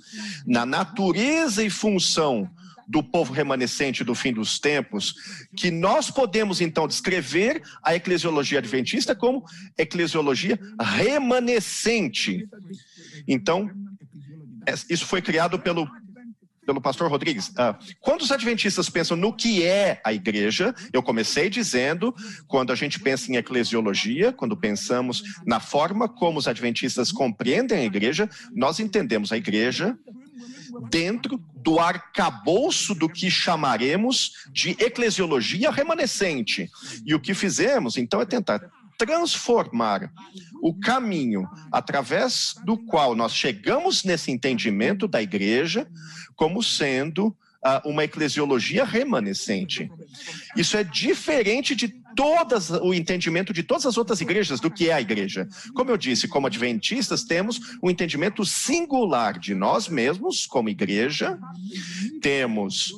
na 0.46 0.64
natureza 0.66 1.64
e 1.64 1.70
função 1.70 2.50
do 2.86 3.02
povo 3.02 3.32
remanescente 3.32 4.04
do 4.04 4.14
fim 4.14 4.32
dos 4.32 4.58
tempos, 4.58 5.14
que 5.56 5.70
nós 5.70 6.10
podemos 6.10 6.60
então 6.60 6.86
descrever 6.86 7.62
a 7.82 7.94
eclesiologia 7.94 8.58
adventista 8.58 9.14
como 9.14 9.44
eclesiologia 9.78 10.58
remanescente. 10.80 12.46
Então, 13.26 13.70
é, 14.66 14.74
isso 14.90 15.06
foi 15.06 15.22
criado 15.22 15.58
pelo 15.58 15.88
pelo 16.64 16.80
pastor 16.80 17.10
Rodrigues. 17.10 17.48
Uh, 17.48 17.76
quando 18.00 18.22
os 18.22 18.30
adventistas 18.30 18.88
pensam 18.88 19.16
no 19.16 19.32
que 19.32 19.64
é 19.64 20.00
a 20.04 20.12
igreja, 20.12 20.74
eu 20.92 21.02
comecei 21.02 21.50
dizendo, 21.50 22.14
quando 22.46 22.72
a 22.72 22.76
gente 22.76 23.00
pensa 23.00 23.30
em 23.30 23.36
eclesiologia, 23.36 24.32
quando 24.32 24.56
pensamos 24.56 25.22
na 25.46 25.60
forma 25.60 26.08
como 26.08 26.38
os 26.38 26.48
adventistas 26.48 27.10
compreendem 27.10 27.78
a 27.78 27.84
igreja, 27.84 28.28
nós 28.54 28.80
entendemos 28.80 29.32
a 29.32 29.36
igreja 29.36 29.96
dentro 30.88 31.38
do 31.56 31.78
arcabouço 31.78 32.94
do 32.94 33.08
que 33.08 33.30
chamaremos 33.30 34.32
de 34.50 34.70
eclesiologia 34.78 35.70
remanescente. 35.70 36.70
E 37.04 37.14
o 37.14 37.20
que 37.20 37.34
fizemos, 37.34 37.96
então, 37.96 38.20
é 38.20 38.24
tentar 38.24 38.70
transformar 38.98 40.12
o 40.62 40.74
caminho 40.74 41.48
através 41.70 42.54
do 42.64 42.76
qual 42.76 43.14
nós 43.14 43.34
chegamos 43.34 44.04
nesse 44.04 44.30
entendimento 44.30 45.08
da 45.08 45.22
igreja 45.22 45.88
como 46.36 46.62
sendo 46.62 47.28
uh, 47.28 47.88
uma 47.88 48.04
eclesiologia 48.04 48.84
remanescente. 48.84 49.90
Isso 50.56 50.76
é 50.76 50.84
diferente 50.84 51.74
de 51.74 51.88
todas 52.14 52.70
o 52.70 52.92
entendimento 52.92 53.52
de 53.52 53.62
todas 53.62 53.86
as 53.86 53.96
outras 53.96 54.20
igrejas 54.20 54.60
do 54.60 54.70
que 54.70 54.90
é 54.90 54.92
a 54.92 55.00
igreja. 55.00 55.48
Como 55.74 55.90
eu 55.90 55.96
disse, 55.96 56.28
como 56.28 56.46
adventistas 56.46 57.24
temos 57.24 57.60
um 57.82 57.90
entendimento 57.90 58.44
singular 58.44 59.38
de 59.38 59.54
nós 59.54 59.88
mesmos 59.88 60.46
como 60.46 60.68
igreja, 60.68 61.38
temos 62.20 62.92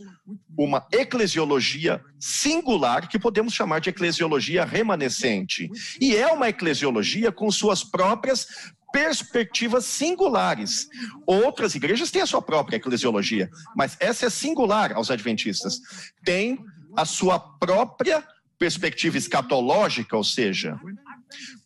uma 0.56 0.86
eclesiologia 0.92 2.02
singular 2.18 3.08
que 3.08 3.18
podemos 3.18 3.52
chamar 3.52 3.80
de 3.80 3.90
eclesiologia 3.90 4.64
remanescente. 4.64 5.68
E 6.00 6.16
é 6.16 6.26
uma 6.28 6.48
eclesiologia 6.48 7.30
com 7.30 7.50
suas 7.50 7.84
próprias 7.84 8.46
perspectivas 8.92 9.84
singulares. 9.84 10.88
Outras 11.26 11.74
igrejas 11.74 12.10
têm 12.10 12.22
a 12.22 12.26
sua 12.26 12.40
própria 12.40 12.76
eclesiologia, 12.76 13.50
mas 13.76 13.96
essa 14.00 14.26
é 14.26 14.30
singular 14.30 14.92
aos 14.92 15.10
adventistas. 15.10 15.80
Tem 16.24 16.58
a 16.96 17.04
sua 17.04 17.38
própria 17.38 18.24
perspectiva 18.56 19.18
escatológica, 19.18 20.16
ou 20.16 20.24
seja, 20.24 20.78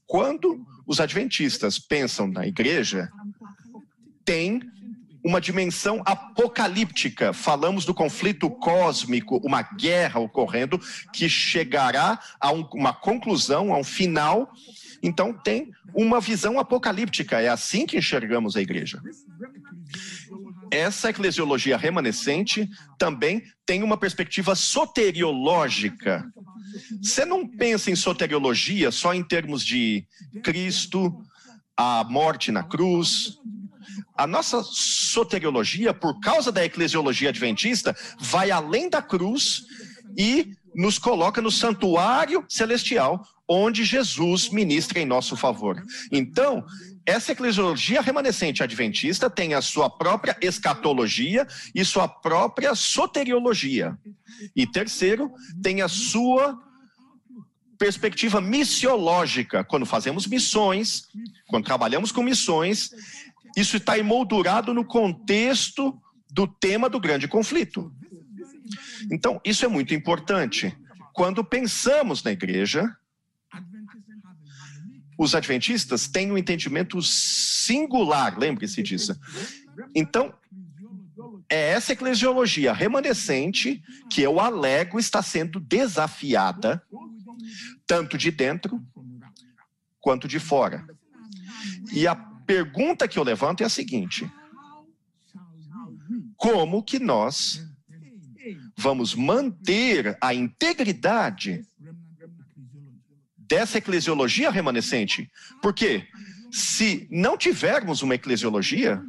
quando 0.07 0.65
os 0.87 1.01
adventistas 1.01 1.79
pensam 1.79 2.27
na 2.27 2.47
igreja, 2.47 3.11
tem 4.25 4.61
uma 5.29 5.43
dimensão 5.43 6.01
apocalíptica. 6.07 7.35
Falamos 7.35 7.85
do 7.85 7.93
conflito 7.93 8.49
cósmico, 8.49 9.37
uma 9.45 9.61
guerra 9.61 10.21
ocorrendo 10.21 10.81
que 11.13 11.29
chegará 11.29 12.19
a 12.41 12.51
um, 12.51 12.67
uma 12.73 12.95
conclusão, 12.95 13.75
a 13.75 13.79
um 13.79 13.85
final. 13.85 14.51
Então, 15.03 15.35
tem 15.35 15.71
uma 15.95 16.19
visão 16.19 16.59
apocalíptica. 16.59 17.43
É 17.43 17.49
assim 17.49 17.85
que 17.85 17.99
enxergamos 17.99 18.57
a 18.57 18.63
igreja. 18.63 19.03
Essa 20.71 21.11
eclesiologia 21.11 21.77
remanescente 21.77 22.67
também 22.99 23.43
tem 23.67 23.83
uma 23.83 23.99
perspectiva 23.99 24.55
soteriológica. 24.55 26.25
Você 27.03 27.27
não 27.27 27.47
pensa 27.47 27.91
em 27.91 27.97
soteriologia 27.97 28.91
só 28.91 29.13
em 29.13 29.23
termos 29.23 29.63
de 29.63 30.07
Cristo, 30.43 31.23
a 31.77 32.03
morte 32.05 32.51
na 32.51 32.63
cruz, 32.63 33.39
a 34.17 34.27
nossa 34.27 34.63
soteriologia, 34.63 35.95
por 35.95 36.19
causa 36.21 36.51
da 36.51 36.65
eclesiologia 36.65 37.29
adventista, 37.29 37.97
vai 38.19 38.51
além 38.51 38.89
da 38.89 39.03
cruz 39.03 39.65
e 40.17 40.53
nos 40.75 40.99
coloca 40.99 41.41
no 41.41 41.51
santuário 41.51 42.45
celestial, 42.49 43.23
onde 43.49 43.85
Jesus 43.85 44.51
ministra 44.51 45.01
em 45.01 45.07
nosso 45.07 45.37
favor. 45.37 45.83
Então, 46.13 46.65
essa 47.07 47.33
eclesiologia 47.33 48.03
remanescente 48.03 48.63
adventista 48.63 49.31
tem 49.31 49.55
a 49.55 49.63
sua 49.63 49.89
própria 49.89 50.37
escatologia 50.43 51.47
e 51.75 51.83
sua 51.85 52.07
própria 52.07 52.75
soteriologia. 52.75 53.97
E 54.55 54.67
terceiro, 54.67 55.33
tem 55.63 55.81
a 55.81 55.89
sua 55.89 56.59
perspectiva 57.79 58.41
missiológica. 58.41 59.65
Quando 59.65 59.87
fazemos 59.87 60.27
missões, 60.27 61.09
quando 61.47 61.65
trabalhamos 61.65 62.13
com 62.13 62.23
missões, 62.23 62.91
isso 63.59 63.77
está 63.77 63.99
emoldurado 63.99 64.73
no 64.73 64.85
contexto 64.85 66.01
do 66.31 66.47
tema 66.47 66.89
do 66.89 67.01
grande 67.01 67.27
conflito. 67.27 67.93
Então, 69.11 69.41
isso 69.45 69.65
é 69.65 69.69
muito 69.69 69.95
importante. 69.95 70.77
Quando 71.13 71.45
pensamos 71.45 72.23
na 72.23 72.31
igreja, 72.31 72.95
os 75.19 75.35
adventistas 75.35 76.07
têm 76.07 76.31
um 76.31 76.39
entendimento 76.39 77.03
singular, 77.03 78.39
lembre-se 78.39 78.83
disso. 78.83 79.19
Então, 79.95 80.33
é 81.51 81.71
essa 81.71 81.93
eclesiologia 81.93 82.73
remanescente 82.73 83.83
que 84.11 84.21
eu 84.23 84.39
alego 84.39 84.99
está 84.99 85.23
sendo 85.23 85.59
desafiada, 85.59 86.83
tanto 87.87 88.19
de 88.19 88.31
dentro 88.31 88.81
quanto 89.99 90.29
de 90.29 90.39
fora. 90.39 90.87
E 91.93 92.07
a 92.07 92.15
pergunta 92.49 93.07
que 93.07 93.19
eu 93.19 93.23
levanto 93.23 93.61
é 93.61 93.67
a 93.67 93.69
seguinte: 93.69 94.29
como 96.35 96.83
que 96.83 96.99
nós 96.99 97.63
vamos 98.75 99.15
manter 99.15 100.17
a 100.19 100.33
integridade 100.33 101.63
dessa 103.37 103.77
eclesiologia 103.77 104.51
remanescente? 104.51 105.31
Porque 105.61 106.09
se 106.51 107.07
não 107.11 107.37
tivermos 107.37 108.01
uma 108.01 108.15
eclesiologia, 108.15 109.03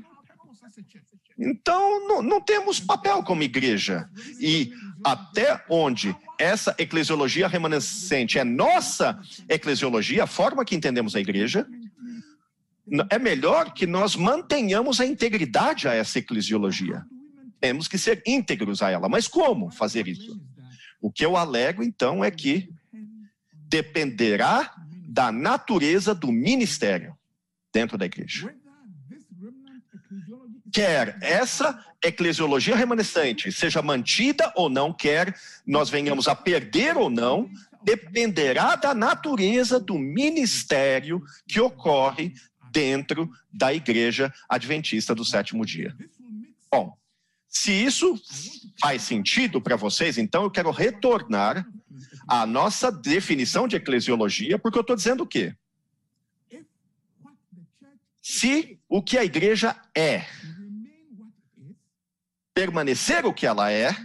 então 1.37 2.05
não, 2.05 2.21
não 2.21 2.41
temos 2.41 2.81
papel 2.81 3.23
como 3.23 3.43
igreja. 3.43 4.09
E 4.41 4.73
até 5.05 5.63
onde 5.69 6.13
essa 6.37 6.75
eclesiologia 6.77 7.47
remanescente 7.47 8.37
é 8.37 8.43
nossa 8.43 9.17
eclesiologia, 9.47 10.25
a 10.25 10.27
forma 10.27 10.65
que 10.65 10.75
entendemos 10.75 11.15
a 11.15 11.21
igreja, 11.21 11.65
é 13.09 13.19
melhor 13.19 13.73
que 13.73 13.85
nós 13.85 14.15
mantenhamos 14.15 14.99
a 14.99 15.05
integridade 15.05 15.87
a 15.87 15.93
essa 15.93 16.19
eclesiologia. 16.19 17.05
Temos 17.59 17.87
que 17.87 17.97
ser 17.97 18.21
íntegros 18.25 18.81
a 18.81 18.89
ela. 18.89 19.09
Mas 19.09 19.27
como 19.27 19.69
fazer 19.69 20.07
isso? 20.07 20.39
O 21.01 21.11
que 21.11 21.25
eu 21.25 21.35
alego, 21.37 21.83
então, 21.83 22.23
é 22.23 22.31
que 22.31 22.69
dependerá 23.51 24.73
da 25.07 25.31
natureza 25.31 26.13
do 26.13 26.31
ministério 26.31 27.15
dentro 27.73 27.97
da 27.97 28.05
igreja. 28.05 28.53
Quer 30.71 31.17
essa 31.21 31.83
eclesiologia 32.03 32.75
remanescente 32.75 33.51
seja 33.51 33.81
mantida 33.81 34.51
ou 34.55 34.69
não, 34.69 34.93
quer 34.93 35.35
nós 35.65 35.89
venhamos 35.89 36.27
a 36.27 36.35
perder 36.35 36.95
ou 36.95 37.09
não, 37.09 37.49
dependerá 37.83 38.75
da 38.75 38.93
natureza 38.93 39.79
do 39.79 39.97
ministério 39.97 41.23
que 41.47 41.59
ocorre 41.59 42.33
dentro 42.71 43.29
da 43.51 43.73
igreja 43.73 44.33
adventista 44.47 45.13
do 45.15 45.25
sétimo 45.25 45.65
dia. 45.65 45.95
Bom, 46.71 46.97
se 47.47 47.71
isso 47.71 48.21
faz 48.79 49.01
sentido 49.01 49.59
para 49.59 49.75
vocês, 49.75 50.17
então 50.17 50.43
eu 50.43 50.51
quero 50.51 50.69
retornar 50.69 51.67
à 52.27 52.45
nossa 52.45 52.91
definição 52.91 53.67
de 53.67 53.75
eclesiologia, 53.75 54.59
porque 54.59 54.77
eu 54.77 54.81
estou 54.81 54.95
dizendo 54.95 55.23
o 55.23 55.27
quê? 55.27 55.55
Se 58.21 58.79
o 58.87 59.01
que 59.01 59.17
a 59.17 59.25
igreja 59.25 59.75
é 59.97 60.25
permanecer 62.53 63.25
o 63.25 63.33
que 63.33 63.47
ela 63.47 63.71
é, 63.71 63.95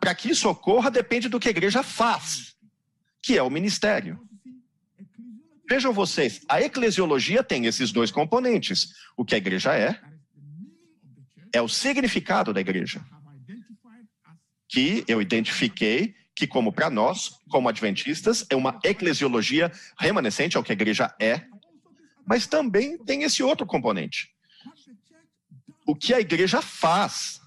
para 0.00 0.14
que 0.14 0.30
isso 0.30 0.48
ocorra 0.48 0.90
depende 0.90 1.28
do 1.28 1.40
que 1.40 1.48
a 1.48 1.50
igreja 1.50 1.82
faz, 1.82 2.56
que 3.22 3.38
é 3.38 3.42
o 3.42 3.50
ministério. 3.50 4.27
Vejam 5.68 5.92
vocês, 5.92 6.40
a 6.48 6.62
eclesiologia 6.62 7.44
tem 7.44 7.66
esses 7.66 7.92
dois 7.92 8.10
componentes. 8.10 8.94
O 9.14 9.24
que 9.24 9.34
a 9.34 9.38
igreja 9.38 9.76
é, 9.76 10.00
é 11.52 11.60
o 11.60 11.68
significado 11.68 12.54
da 12.54 12.60
igreja. 12.60 13.04
Que 14.66 15.04
eu 15.06 15.20
identifiquei 15.20 16.14
que, 16.34 16.46
como 16.46 16.72
para 16.72 16.88
nós, 16.88 17.32
como 17.50 17.68
adventistas, 17.68 18.46
é 18.48 18.56
uma 18.56 18.80
eclesiologia 18.82 19.70
remanescente 19.98 20.56
ao 20.56 20.62
que 20.62 20.72
a 20.72 20.74
igreja 20.74 21.14
é, 21.20 21.44
mas 22.26 22.46
também 22.46 22.96
tem 22.96 23.22
esse 23.22 23.42
outro 23.42 23.66
componente. 23.66 24.30
O 25.86 25.94
que 25.94 26.14
a 26.14 26.20
igreja 26.20 26.62
faz. 26.62 27.40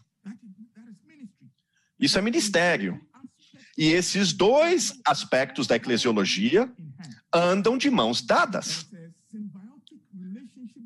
Isso 2.00 2.20
é 2.20 2.22
ministério. 2.22 3.02
E 3.78 3.86
esses 3.86 4.32
dois 4.34 5.00
aspectos 5.06 5.66
da 5.66 5.76
eclesiologia 5.76 6.72
andam 7.34 7.78
de 7.78 7.90
mãos 7.90 8.22
dadas. 8.22 8.88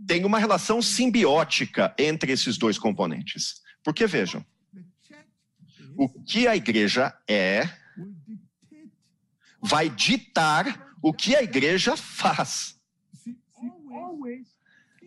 Tem 0.08 0.24
uma 0.24 0.38
relação 0.38 0.82
simbiótica 0.82 1.94
entre 1.98 2.32
esses 2.32 2.58
dois 2.58 2.78
componentes. 2.78 3.62
Porque 3.84 4.06
vejam, 4.06 4.46
o 5.98 6.10
que 6.10 6.48
a 6.48 6.56
igreja 6.56 7.18
é 7.28 7.70
vai 9.62 9.90
ditar 9.90 10.96
o 11.02 11.14
que 11.14 11.36
a 11.36 11.42
igreja 11.42 11.96
faz. 11.96 12.80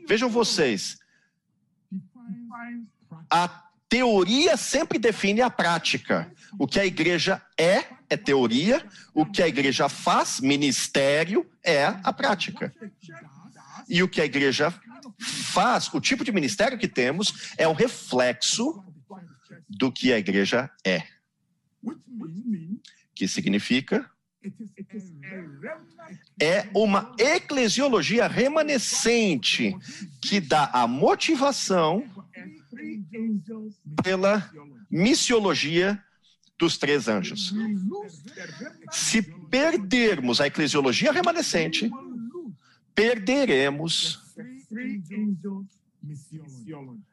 Vejam 0.07 0.29
vocês, 0.29 0.98
a 3.31 3.48
teoria 3.88 4.57
sempre 4.57 4.98
define 4.98 5.42
a 5.42 5.51
prática. 5.51 6.33
O 6.59 6.66
que 6.66 6.79
a 6.81 6.87
igreja 6.87 7.42
é, 7.59 7.85
é 8.08 8.16
teoria. 8.16 8.84
O 9.14 9.26
que 9.26 9.42
a 9.42 9.48
igreja 9.48 9.88
faz, 9.88 10.40
ministério, 10.40 11.48
é 11.64 11.84
a 11.84 12.12
prática. 12.12 12.74
E 13.88 14.02
o 14.02 14.08
que 14.08 14.20
a 14.20 14.24
igreja 14.24 14.72
faz, 15.18 15.92
o 15.92 16.00
tipo 16.00 16.24
de 16.24 16.32
ministério 16.32 16.78
que 16.78 16.88
temos, 16.88 17.52
é 17.56 17.66
um 17.66 17.72
reflexo 17.72 18.84
do 19.68 19.92
que 19.92 20.12
a 20.12 20.18
igreja 20.18 20.70
é. 20.84 21.02
Que 23.14 23.26
significa? 23.26 24.10
É 26.40 26.68
uma 26.74 27.14
eclesiologia 27.18 28.28
remanescente 28.28 29.76
que 30.22 30.40
dá 30.40 30.70
a 30.72 30.86
motivação 30.86 32.08
pela 34.02 34.50
missiologia 34.90 36.02
dos 36.58 36.76
três 36.76 37.08
anjos. 37.08 37.54
Se 38.90 39.22
perdermos 39.22 40.40
a 40.40 40.46
eclesiologia 40.46 41.12
remanescente, 41.12 41.90
perderemos 42.94 44.20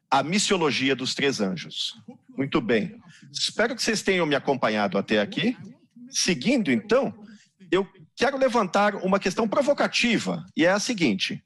a 0.10 0.24
missiologia 0.24 0.96
dos 0.96 1.14
três 1.14 1.40
anjos. 1.40 2.02
Muito 2.36 2.60
bem. 2.60 3.00
Espero 3.32 3.76
que 3.76 3.84
vocês 3.84 4.02
tenham 4.02 4.26
me 4.26 4.36
acompanhado 4.36 4.98
até 4.98 5.20
aqui. 5.22 5.58
Seguindo, 6.10 6.72
então, 6.72 7.14
eu 7.70 7.88
quero 8.16 8.38
levantar 8.38 8.96
uma 8.96 9.20
questão 9.20 9.48
provocativa, 9.48 10.46
e 10.56 10.66
é 10.66 10.72
a 10.72 10.80
seguinte: 10.80 11.44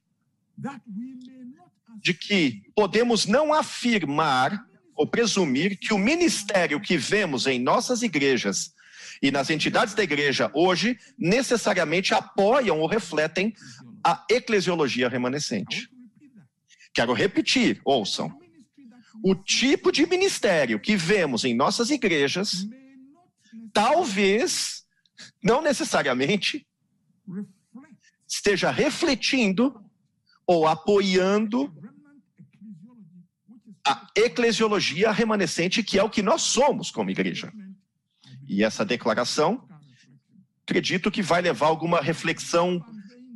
de 2.01 2.13
que 2.13 2.63
podemos 2.75 3.25
não 3.25 3.53
afirmar 3.53 4.68
ou 4.99 5.07
presumir 5.07 5.79
que 5.79 5.93
o 5.93 5.97
ministério 5.97 6.77
que 6.77 6.97
vemos 6.97 7.47
em 7.47 7.57
nossas 7.57 8.01
igrejas 8.01 8.73
e 9.21 9.31
nas 9.31 9.49
entidades 9.49 9.93
da 9.93 10.03
igreja 10.03 10.51
hoje 10.53 10.99
necessariamente 11.17 12.13
apoiam 12.13 12.81
ou 12.81 12.85
refletem 12.85 13.53
a 14.03 14.25
eclesiologia 14.29 15.07
remanescente. 15.07 15.89
Quero 16.93 17.13
repetir, 17.13 17.79
ouçam. 17.85 18.29
O 19.23 19.33
tipo 19.33 19.89
de 19.89 20.05
ministério 20.05 20.77
que 20.77 20.97
vemos 20.97 21.45
em 21.45 21.55
nossas 21.55 21.89
igrejas, 21.91 22.67
talvez, 23.71 24.83
não 25.41 25.61
necessariamente, 25.61 26.67
esteja 28.27 28.69
refletindo 28.69 29.81
ou 30.45 30.67
apoiando 30.67 31.73
a 33.85 34.07
eclesiologia 34.15 35.11
remanescente, 35.11 35.83
que 35.83 35.97
é 35.97 36.03
o 36.03 36.09
que 36.09 36.21
nós 36.21 36.41
somos 36.41 36.91
como 36.91 37.09
igreja. 37.09 37.51
E 38.47 38.63
essa 38.63 38.83
declaração, 38.83 39.63
acredito 40.63 41.11
que 41.11 41.21
vai 41.21 41.41
levar 41.41 41.67
alguma 41.67 42.01
reflexão 42.01 42.83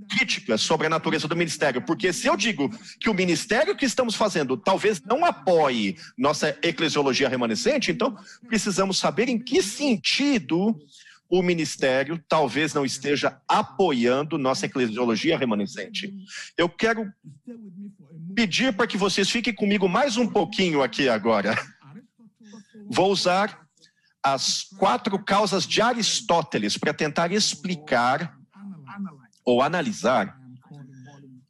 crítica 0.10 0.58
sobre 0.58 0.88
a 0.88 0.90
natureza 0.90 1.28
do 1.28 1.36
ministério, 1.36 1.82
porque 1.82 2.12
se 2.14 2.28
eu 2.28 2.36
digo 2.36 2.70
que 3.00 3.10
o 3.10 3.14
ministério 3.14 3.76
que 3.76 3.86
estamos 3.86 4.16
fazendo 4.16 4.58
talvez 4.58 5.02
não 5.02 5.26
apoie 5.26 5.96
nossa 6.18 6.58
eclesiologia 6.62 7.30
remanescente, 7.30 7.92
então 7.92 8.16
precisamos 8.48 8.98
saber 8.98 9.30
em 9.30 9.40
que 9.40 9.62
sentido 9.62 10.78
o 11.30 11.42
ministério 11.42 12.24
talvez 12.30 12.74
não 12.74 12.86
esteja 12.86 13.42
apoiando 13.48 14.38
nossa 14.38 14.68
eclesiologia 14.68 15.38
remanescente. 15.38 16.14
Eu 16.56 16.70
quero 16.70 17.12
pedir 18.36 18.76
para 18.76 18.88
que 18.88 18.98
vocês 18.98 19.30
fiquem 19.30 19.54
comigo 19.54 19.88
mais 19.88 20.17
um 20.17 20.28
pouquinho 20.28 20.82
aqui 20.82 21.10
agora. 21.10 21.56
Vou 22.89 23.12
usar 23.12 23.67
as 24.24 24.63
quatro 24.78 25.22
causas 25.24 25.67
de 25.67 25.82
Aristóteles 25.82 26.78
para 26.78 26.93
tentar 26.93 27.32
explicar 27.32 28.38
ou 29.46 29.62
analisar 29.62 30.39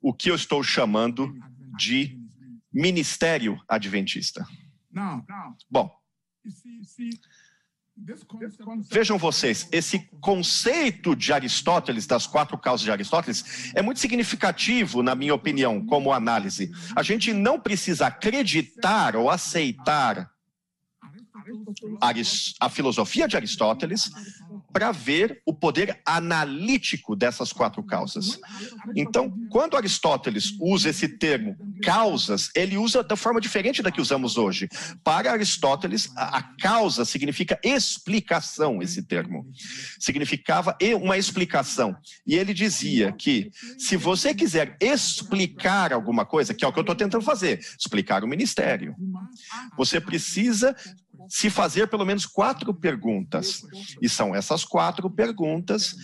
o 0.02 0.14
que 0.14 0.32
eu 0.32 0.36
estou 0.36 0.64
chamando 0.64 1.34
de 1.78 2.20
ministério 2.74 3.62
adventista. 3.68 4.46
Bom, 5.70 5.92
Vejam 8.90 9.18
vocês, 9.20 9.68
esse 9.72 10.00
conceito 10.20 11.16
de 11.16 11.32
Aristóteles, 11.32 12.08
das 12.08 12.26
quatro 12.26 12.58
causas 12.58 12.84
de 12.84 12.92
Aristóteles, 12.92 13.72
é 13.76 13.82
muito 13.82 14.00
significativo, 14.00 15.04
na 15.04 15.14
minha 15.14 15.34
opinião, 15.34 15.86
como 15.86 16.12
análise. 16.12 16.72
A 16.96 17.04
gente 17.04 17.32
não 17.34 17.60
precisa 17.60 18.08
acreditar 18.08 19.16
ou 19.16 19.30
aceitar 19.30 20.32
a 22.60 22.70
filosofia 22.70 23.28
de 23.28 23.36
Aristóteles 23.36 24.10
para 24.74 24.92
ver 24.92 25.42
o 25.46 25.54
poder 25.54 26.02
analítico 26.04 27.16
dessas 27.16 27.54
quatro 27.54 27.84
causas. 27.84 28.40
Então, 28.96 29.32
quando 29.50 29.78
Aristóteles 29.78 30.58
usa 30.60 30.90
esse 30.90 31.08
termo 31.08 31.56
causas, 31.84 32.50
ele 32.56 32.76
usa 32.76 33.04
da 33.04 33.16
forma 33.16 33.40
diferente 33.40 33.84
da 33.84 33.92
que 33.92 34.02
usamos 34.02 34.36
hoje. 34.36 34.68
Para 35.04 35.32
Aristóteles, 35.32 36.12
a, 36.18 36.42
causa 36.60 37.06
significa 37.06 37.60
explicação, 37.64 38.82
esse 38.82 39.04
termo. 39.04 39.48
Significava 40.00 40.76
uma 41.00 41.18
explicação. 41.18 41.96
E 42.26 42.36
ele 42.36 42.54
dizia 42.54 43.12
que 43.12 43.52
se 43.78 43.96
você 43.96 44.34
quiser 44.34 44.76
explicar 44.82 45.94
alguma 45.94 46.26
coisa, 46.26 46.54
que 46.54 46.66
é 46.66 46.68
o 46.68 46.74
que 46.74 46.80
eu 46.80 46.82
estou 46.82 46.96
tentando 46.96 47.24
fazer, 47.24 47.60
explicar 47.60 48.24
o 48.24 48.28
ministério, 48.28 48.96
você 49.78 50.02
precisa 50.02 50.76
se 51.28 51.50
fazer 51.50 51.88
pelo 51.88 52.06
menos 52.06 52.26
quatro 52.26 52.74
perguntas. 52.74 53.62
E 54.02 54.10
são 54.10 54.36
essas 54.36 54.64
quatro 54.64 55.10
perguntas 55.10 55.96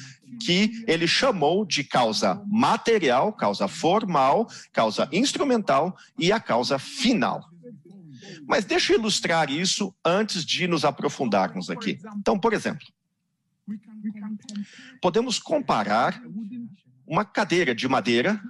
que 0.41 0.84
ele 0.88 1.08
chamou 1.08 1.65
de 1.65 1.84
causa 1.84 2.41
material, 2.47 3.34
causa 3.34 3.67
formal, 3.67 4.47
causa 4.71 5.10
instrumental 5.12 5.95
e 6.17 6.32
a 6.32 6.39
causa 6.39 6.77
final. 6.77 7.49
Mas 8.47 8.65
deixa 8.65 8.93
eu 8.93 8.99
ilustrar 8.99 9.49
isso 9.49 9.93
antes 10.03 10.45
de 10.45 10.67
nos 10.67 10.86
aprofundarmos 10.86 11.69
aqui. 11.69 11.99
Então, 12.17 12.39
por 12.39 12.53
exemplo, 12.53 12.86
podemos 15.01 15.39
comparar 15.39 16.21
uma 17.05 17.25
cadeira 17.25 17.73
de 17.73 17.88
madeira 17.88 18.41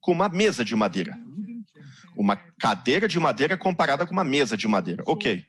com 0.00 0.12
uma 0.12 0.28
mesa 0.28 0.64
de 0.64 0.74
madeira 0.74 1.18
uma 2.20 2.36
cadeira 2.36 3.08
de 3.08 3.18
madeira 3.18 3.56
comparada 3.56 4.06
com 4.06 4.12
uma 4.12 4.24
mesa 4.24 4.56
de 4.56 4.68
madeira. 4.68 5.02
Ok. 5.06 5.44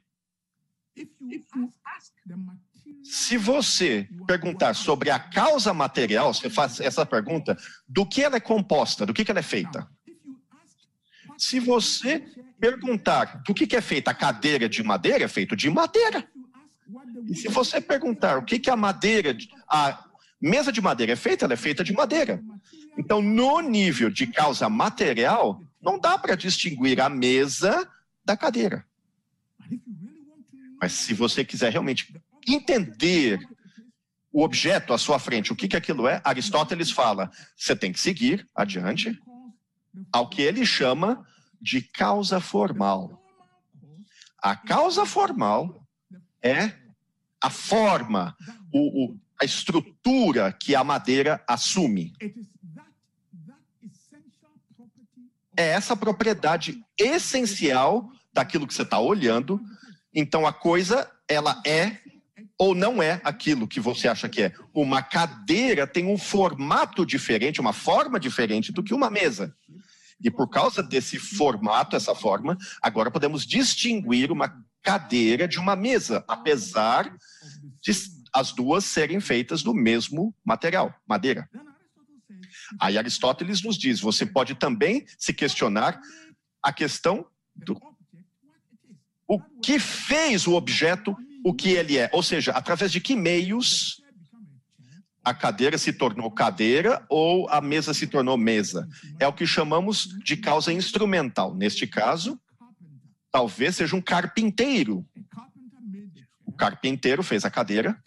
Se 3.03 3.38
você 3.38 4.07
perguntar 4.25 4.73
sobre 4.73 5.10
a 5.10 5.19
causa 5.19 5.73
material, 5.73 6.34
você 6.34 6.49
faz 6.49 6.79
essa 6.79 7.05
pergunta, 7.05 7.57
do 7.88 8.05
que 8.05 8.23
ela 8.23 8.38
é 8.38 8.39
composta, 8.39 9.05
do 9.05 9.13
que, 9.13 9.29
ela 9.29 9.39
é 9.39 9.43
feita? 9.43 9.88
Se 11.38 11.60
você 11.60 12.23
perguntar 12.60 13.41
do 13.45 13.53
que, 13.53 13.75
é 13.75 13.81
feita 13.81 14.12
a 14.12 14.13
cadeira 14.13 14.69
de 14.69 14.84
madeira, 14.84 15.25
é 15.25 15.27
feito 15.27 15.55
de 15.55 15.69
madeira. 15.69 16.25
E 17.27 17.36
se 17.36 17.47
você 17.47 17.81
perguntar 17.81 18.38
o 18.38 18.45
que, 18.45 18.60
que 18.60 18.69
a 18.69 18.75
madeira, 18.75 19.36
a 19.67 20.05
mesa 20.39 20.71
de 20.71 20.81
madeira 20.81 21.13
é 21.13 21.15
feita, 21.15 21.45
ela 21.45 21.53
é 21.53 21.57
feita 21.57 21.84
de 21.84 21.93
madeira. 21.93 22.41
Então, 22.97 23.21
no 23.21 23.62
nível 23.62 24.10
de 24.10 24.27
causa 24.27 24.69
material, 24.69 25.62
não 25.82 26.00
dá 26.00 26.17
para 26.17 26.36
distinguir 26.36 27.02
a 27.02 27.10
mesa 27.10 27.89
da 28.24 28.38
cadeira. 28.38 28.86
Mas 30.80 30.94
se 30.94 31.13
você 31.13 31.44
quiser 31.44 31.72
realmente 31.72 32.15
entender 32.48 33.39
o 34.32 34.44
objeto 34.44 34.94
à 34.94 34.98
sua 34.98 35.20
frente, 35.20 35.52
o 35.52 35.56
que, 35.56 35.67
que 35.67 35.76
aquilo 35.76 36.08
é, 36.08 36.22
Aristóteles 36.24 36.89
fala, 36.89 37.30
você 37.56 37.76
tem 37.76 37.91
que 37.91 38.00
seguir 38.00 38.48
adiante 38.56 39.20
ao 40.12 40.30
que 40.30 40.41
ele 40.41 40.65
chama 40.65 41.26
de 41.62 41.82
causa 41.82 42.39
formal. 42.39 43.22
A 44.41 44.56
causa 44.56 45.06
formal 45.06 45.86
é 46.41 46.74
a 47.39 47.50
forma, 47.50 48.36
o, 48.74 49.06
o, 49.06 49.20
a 49.39 49.46
estrutura 49.46 50.52
que 50.54 50.76
a 50.76 50.84
madeira 50.84 51.44
assume 51.48 52.13
é 55.62 55.69
essa 55.69 55.95
propriedade 55.95 56.82
essencial 56.97 58.10
daquilo 58.34 58.67
que 58.67 58.74
você 58.74 58.82
está 58.82 59.00
olhando. 59.00 59.60
Então 60.13 60.45
a 60.45 60.54
coisa 60.54 61.10
ela 61.28 61.62
é 61.65 61.97
ou 62.58 62.76
não 62.76 63.02
é 63.02 63.19
aquilo 63.24 63.67
que 63.67 63.80
você 63.80 64.08
acha 64.08 64.30
que 64.30 64.43
é. 64.43 64.54
Uma 64.74 65.02
cadeira 65.02 65.88
tem 65.88 66.06
um 66.06 66.17
formato 66.17 67.06
diferente, 67.06 67.60
uma 67.60 67.74
forma 67.74 68.19
diferente 68.19 68.71
do 68.71 68.84
que 68.84 68.93
uma 68.93 69.10
mesa. 69.10 69.56
E 70.24 70.30
por 70.30 70.47
causa 70.47 70.84
desse 70.84 71.17
formato, 71.17 71.95
essa 71.95 72.13
forma, 72.13 72.56
agora 72.82 73.10
podemos 73.10 73.45
distinguir 73.45 74.32
uma 74.32 74.54
cadeira 74.84 75.47
de 75.47 75.58
uma 75.58 75.76
mesa, 75.76 76.24
apesar 76.28 77.12
de 77.82 77.91
as 78.34 78.52
duas 78.52 78.86
serem 78.86 79.19
feitas 79.19 79.63
do 79.63 79.74
mesmo 79.74 80.34
material, 80.45 80.93
madeira. 81.08 81.50
Aí 82.79 82.97
Aristóteles 82.97 83.62
nos 83.62 83.77
diz: 83.77 83.99
você 83.99 84.25
pode 84.25 84.55
também 84.55 85.05
se 85.17 85.34
questionar 85.34 85.99
a 86.63 86.71
questão 86.71 87.25
do 87.55 87.79
o 89.27 89.39
que 89.62 89.79
fez 89.79 90.45
o 90.45 90.53
objeto 90.53 91.15
o 91.43 91.53
que 91.53 91.69
ele 91.69 91.97
é, 91.97 92.10
ou 92.13 92.21
seja, 92.21 92.51
através 92.51 92.91
de 92.91 92.99
que 92.99 93.15
meios 93.15 94.01
a 95.23 95.34
cadeira 95.34 95.77
se 95.77 95.93
tornou 95.93 96.31
cadeira 96.31 97.05
ou 97.07 97.47
a 97.49 97.62
mesa 97.62 97.93
se 97.93 98.07
tornou 98.07 98.38
mesa. 98.38 98.88
É 99.19 99.27
o 99.27 99.34
que 99.34 99.45
chamamos 99.45 100.07
de 100.23 100.36
causa 100.36 100.73
instrumental. 100.73 101.53
Neste 101.55 101.86
caso, 101.86 102.39
talvez 103.31 103.75
seja 103.75 103.95
um 103.95 104.01
carpinteiro. 104.01 105.05
O 106.45 106.51
carpinteiro 106.51 107.21
fez 107.21 107.45
a 107.45 107.51
cadeira 107.51 108.01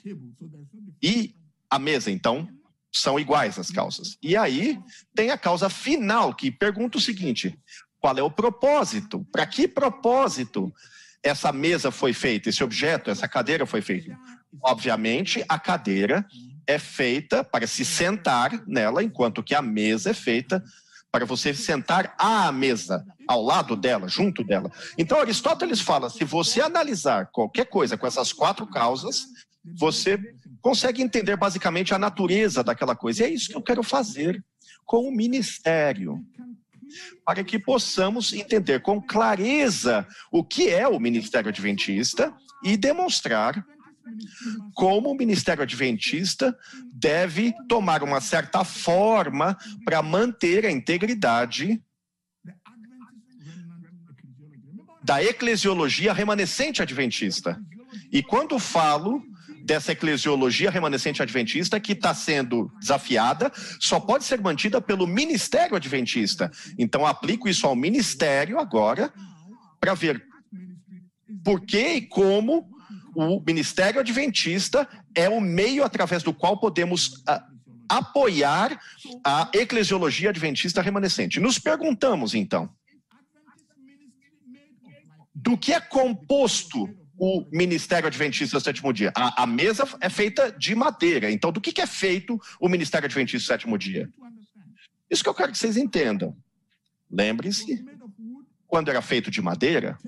e 1.01 1.35
a 1.71 1.79
mesa, 1.79 2.11
então, 2.11 2.49
são 2.95 3.19
iguais 3.19 3.59
as 3.59 3.71
causas. 3.71 4.17
E 4.23 4.37
aí 4.37 4.79
tem 5.15 5.31
a 5.31 5.39
causa 5.39 5.69
final, 5.69 6.33
que 6.33 6.51
pergunta 6.51 6.99
o 6.99 7.01
seguinte: 7.01 7.59
qual 8.01 8.17
é 8.17 8.23
o 8.23 8.31
propósito? 8.31 9.27
Para 9.33 9.45
que 9.47 9.67
propósito 9.67 10.73
essa 11.23 11.51
mesa 11.53 11.91
foi 11.91 12.13
feita, 12.13 12.49
esse 12.49 12.63
objeto, 12.63 13.11
essa 13.11 13.27
cadeira 13.27 13.67
foi 13.67 13.81
feita? 13.81 14.17
Obviamente, 14.63 15.45
a 15.49 15.59
cadeira 15.59 16.25
é 16.67 16.79
feita 16.79 17.43
para 17.43 17.67
se 17.67 17.85
sentar 17.85 18.63
nela, 18.67 19.03
enquanto 19.03 19.43
que 19.43 19.55
a 19.55 19.63
mesa 19.63 20.11
é 20.11 20.15
feita 20.15 20.63
para 21.11 21.25
você 21.25 21.55
sentar 21.55 22.13
à 22.19 22.51
mesa, 22.51 23.05
ao 23.29 23.41
lado 23.41 23.77
dela, 23.77 24.09
junto 24.09 24.43
dela. 24.43 24.71
Então, 24.99 25.21
Aristóteles 25.21 25.81
fala: 25.81 26.11
se 26.11 26.25
você 26.25 26.61
analisar 26.61 27.27
qualquer 27.33 27.67
coisa 27.67 27.97
com 27.97 28.07
essas 28.07 28.33
quatro 28.33 28.67
causas, 28.67 29.27
você 29.65 30.19
consegue 30.61 31.03
entender 31.03 31.37
basicamente 31.37 31.95
a 31.95 31.99
natureza 31.99 32.63
daquela 32.63 32.95
coisa. 32.95 33.23
E 33.23 33.27
é 33.27 33.31
isso 33.31 33.49
que 33.49 33.57
eu 33.57 33.63
quero 33.63 33.83
fazer 33.83 34.45
com 34.85 35.09
o 35.09 35.15
ministério, 35.15 36.23
para 37.25 37.43
que 37.43 37.59
possamos 37.59 38.33
entender 38.33 38.81
com 38.81 39.01
clareza 39.01 40.07
o 40.31 40.45
que 40.45 40.69
é 40.69 40.87
o 40.87 41.01
ministério 41.01 41.49
adventista 41.49 42.35
e 42.63 42.77
demonstrar 42.77 43.65
como 44.75 45.11
o 45.11 45.17
ministério 45.17 45.63
adventista 45.63 46.57
deve 46.93 47.55
tomar 47.69 48.03
uma 48.03 48.21
certa 48.21 48.63
forma 48.63 49.57
para 49.85 50.03
manter 50.03 50.67
a 50.67 50.71
integridade 50.71 51.83
da 55.03 55.23
eclesiologia 55.23 56.13
remanescente 56.13 56.83
adventista. 56.83 57.61
E 58.13 58.23
quando 58.23 58.59
falo 58.59 59.23
dessa 59.65 59.93
eclesiologia 59.93 60.71
remanescente 60.71 61.23
adventista 61.23 61.81
que 61.81 61.93
está 61.93 62.13
sendo 62.13 62.71
desafiada, 62.79 63.51
só 63.81 63.99
pode 63.99 64.25
ser 64.25 64.41
mantida 64.41 64.81
pelo 64.81 65.07
ministério 65.07 65.75
adventista. 65.75 66.51
Então, 66.79 67.07
aplico 67.07 67.49
isso 67.49 67.67
ao 67.67 67.75
ministério 67.75 68.59
agora 68.59 69.13
para 69.81 69.95
ver 69.95 70.23
por 71.43 71.63
que 71.63 71.95
e 71.95 72.03
como 72.03 72.69
o 73.17 73.41
ministério 73.41 74.01
adventista 74.01 74.87
é 75.15 75.29
o 75.29 75.41
meio 75.41 75.83
através 75.83 76.23
do 76.23 76.35
qual 76.35 76.59
podemos 76.59 77.23
a, 77.27 77.35
ah, 77.35 77.47
apoiar 77.89 78.79
a 79.25 79.51
eclesiologia 79.53 80.31
adventista 80.31 80.83
remanescente. 80.83 81.41
Nos 81.41 81.59
perguntamos, 81.59 82.35
então, 82.35 82.69
do 85.35 85.57
que 85.57 85.73
é 85.73 85.81
composto 85.81 86.89
o 87.17 87.47
Ministério 87.53 88.07
Adventista 88.07 88.59
do 88.59 88.63
Sétimo 88.63 88.93
Dia? 88.93 89.13
A, 89.17 89.43
a, 89.43 89.47
mesa 89.47 89.87
é 90.01 90.09
feita 90.09 90.51
de 90.53 90.75
madeira. 90.75 91.31
Então, 91.31 91.53
do 91.53 91.61
que, 91.61 91.73
que 91.73 91.81
é 91.81 91.87
feito 91.87 92.41
o 92.61 92.69
Ministério 92.69 93.07
Adventista 93.07 93.39
do 93.39 93.47
Sétimo 93.47 93.79
Dia? 93.79 94.11
Isso 95.11 95.23
que 95.23 95.29
eu 95.29 95.35
quero 95.35 95.53
que 95.53 95.59
vocês 95.59 95.77
entendam. 95.77 96.37
Lembre-se, 97.11 97.85
quando 98.67 98.89
era 98.89 99.01
feito 99.01 99.31
de 99.31 99.41
madeira, 99.41 99.99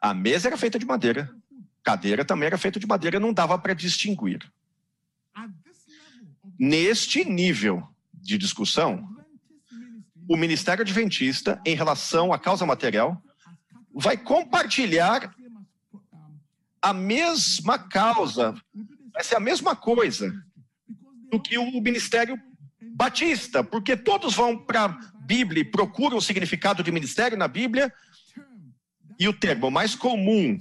a 0.00 0.14
mesa 0.14 0.48
era 0.48 0.56
feita 0.56 0.78
de 0.78 0.86
madeira, 0.86 1.30
cadeira 1.82 2.24
também 2.24 2.46
era 2.46 2.58
feita 2.58 2.80
de 2.80 2.86
madeira, 2.86 3.20
não 3.20 3.32
dava 3.32 3.58
para 3.58 3.74
distinguir. 3.74 4.40
Neste 6.58 7.24
nível 7.24 7.86
de 8.14 8.38
discussão, 8.38 9.06
o 10.28 10.36
Ministério 10.36 10.82
Adventista, 10.82 11.60
em 11.66 11.74
relação 11.74 12.32
à 12.32 12.38
causa 12.38 12.64
material, 12.64 13.22
vai 13.92 14.16
compartilhar 14.16 15.34
a 16.82 16.92
mesma 16.92 17.78
causa, 17.78 18.54
vai 19.14 19.22
ser 19.22 19.36
a 19.36 19.40
mesma 19.40 19.76
coisa 19.76 20.32
do 21.30 21.40
que 21.40 21.56
o 21.56 21.80
ministério 21.80 22.36
batista, 22.94 23.62
porque 23.62 23.96
todos 23.96 24.34
vão 24.34 24.58
para 24.58 24.84
a 24.84 24.88
Bíblia 25.24 25.62
e 25.62 25.70
procuram 25.70 26.16
o 26.16 26.22
significado 26.22 26.82
de 26.82 26.90
ministério 26.90 27.38
na 27.38 27.46
Bíblia, 27.46 27.92
e 29.18 29.28
o 29.28 29.32
termo 29.32 29.70
mais 29.70 29.94
comum 29.94 30.58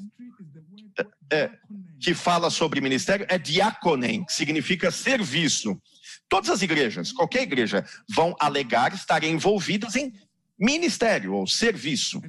é, 1.31 1.35
é 1.35 1.51
que 1.99 2.13
fala 2.13 2.49
sobre 2.51 2.79
ministério 2.79 3.25
é 3.27 3.37
diaconem, 3.37 4.23
que 4.23 4.33
significa 4.33 4.91
serviço. 4.91 5.81
Todas 6.29 6.49
as 6.49 6.61
igrejas, 6.61 7.11
qualquer 7.11 7.41
igreja, 7.41 7.85
vão 8.09 8.35
alegar 8.39 8.93
estar 8.93 9.23
envolvidas 9.23 9.95
em 9.95 10.13
ministério 10.59 11.33
ou 11.33 11.47
serviço 11.47 12.21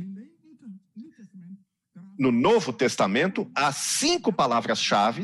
no 2.18 2.30
Novo 2.30 2.72
Testamento, 2.72 3.50
há 3.54 3.72
cinco 3.72 4.32
palavras-chave 4.32 5.22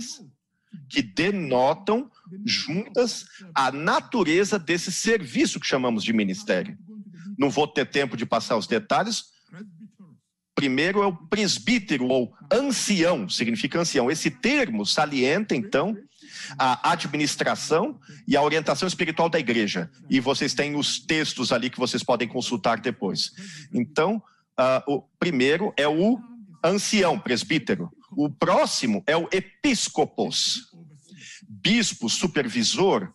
que 0.88 1.02
denotam 1.02 2.10
juntas 2.44 3.26
a 3.54 3.70
natureza 3.70 4.58
desse 4.58 4.92
serviço 4.92 5.60
que 5.60 5.66
chamamos 5.66 6.02
de 6.04 6.12
ministério. 6.12 6.76
Não 7.38 7.50
vou 7.50 7.66
ter 7.66 7.86
tempo 7.86 8.16
de 8.16 8.26
passar 8.26 8.56
os 8.56 8.66
detalhes. 8.66 9.24
Primeiro 10.54 11.02
é 11.02 11.06
o 11.06 11.16
presbítero 11.16 12.06
ou 12.06 12.34
ancião, 12.52 13.28
significa 13.28 13.80
ancião. 13.80 14.10
Esse 14.10 14.30
termo 14.30 14.84
salienta, 14.84 15.54
então, 15.54 15.96
a 16.58 16.92
administração 16.92 17.98
e 18.26 18.36
a 18.36 18.42
orientação 18.42 18.88
espiritual 18.88 19.28
da 19.28 19.38
igreja. 19.38 19.90
E 20.10 20.18
vocês 20.18 20.54
têm 20.54 20.74
os 20.74 20.98
textos 20.98 21.52
ali 21.52 21.70
que 21.70 21.78
vocês 21.78 22.02
podem 22.02 22.26
consultar 22.26 22.80
depois. 22.80 23.30
Então, 23.72 24.22
uh, 24.58 24.92
o 24.92 25.02
primeiro 25.20 25.72
é 25.76 25.86
o 25.86 26.18
ancião, 26.62 27.18
presbítero. 27.18 27.90
O 28.10 28.30
próximo 28.30 29.02
é 29.06 29.16
o 29.16 29.28
episcopos. 29.32 30.72
Bispo, 31.48 32.08
supervisor, 32.08 33.12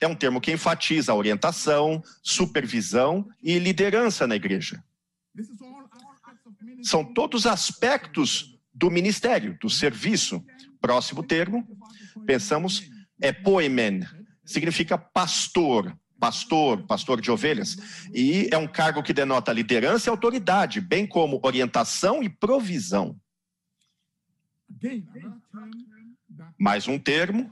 é 0.00 0.06
um 0.06 0.14
termo 0.14 0.40
que 0.40 0.52
enfatiza 0.52 1.14
orientação, 1.14 2.02
supervisão 2.22 3.28
e 3.42 3.58
liderança 3.58 4.26
na 4.26 4.36
igreja. 4.36 4.82
São 6.82 7.04
todos 7.04 7.46
aspectos 7.46 8.58
do 8.74 8.90
ministério, 8.90 9.56
do 9.60 9.68
serviço. 9.68 10.44
Próximo 10.80 11.22
termo, 11.22 11.66
pensamos, 12.26 12.82
é 13.20 13.32
poemen, 13.32 14.00
significa 14.44 14.96
pastor, 14.96 15.96
pastor, 16.20 16.82
pastor 16.86 17.20
de 17.20 17.30
ovelhas, 17.30 17.78
e 18.14 18.48
é 18.52 18.58
um 18.58 18.68
cargo 18.68 19.02
que 19.02 19.14
denota 19.14 19.52
liderança 19.52 20.08
e 20.08 20.10
autoridade, 20.10 20.80
bem 20.80 21.06
como 21.06 21.40
orientação 21.42 22.22
e 22.22 22.28
provisão. 22.28 23.18
Mais 26.58 26.86
um 26.86 26.98
termo 26.98 27.50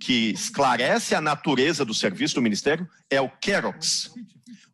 que 0.00 0.30
esclarece 0.30 1.14
a 1.14 1.20
natureza 1.20 1.84
do 1.84 1.92
serviço 1.92 2.36
do 2.36 2.42
ministério 2.42 2.88
é 3.10 3.20
o 3.20 3.28
kerox, 3.28 4.12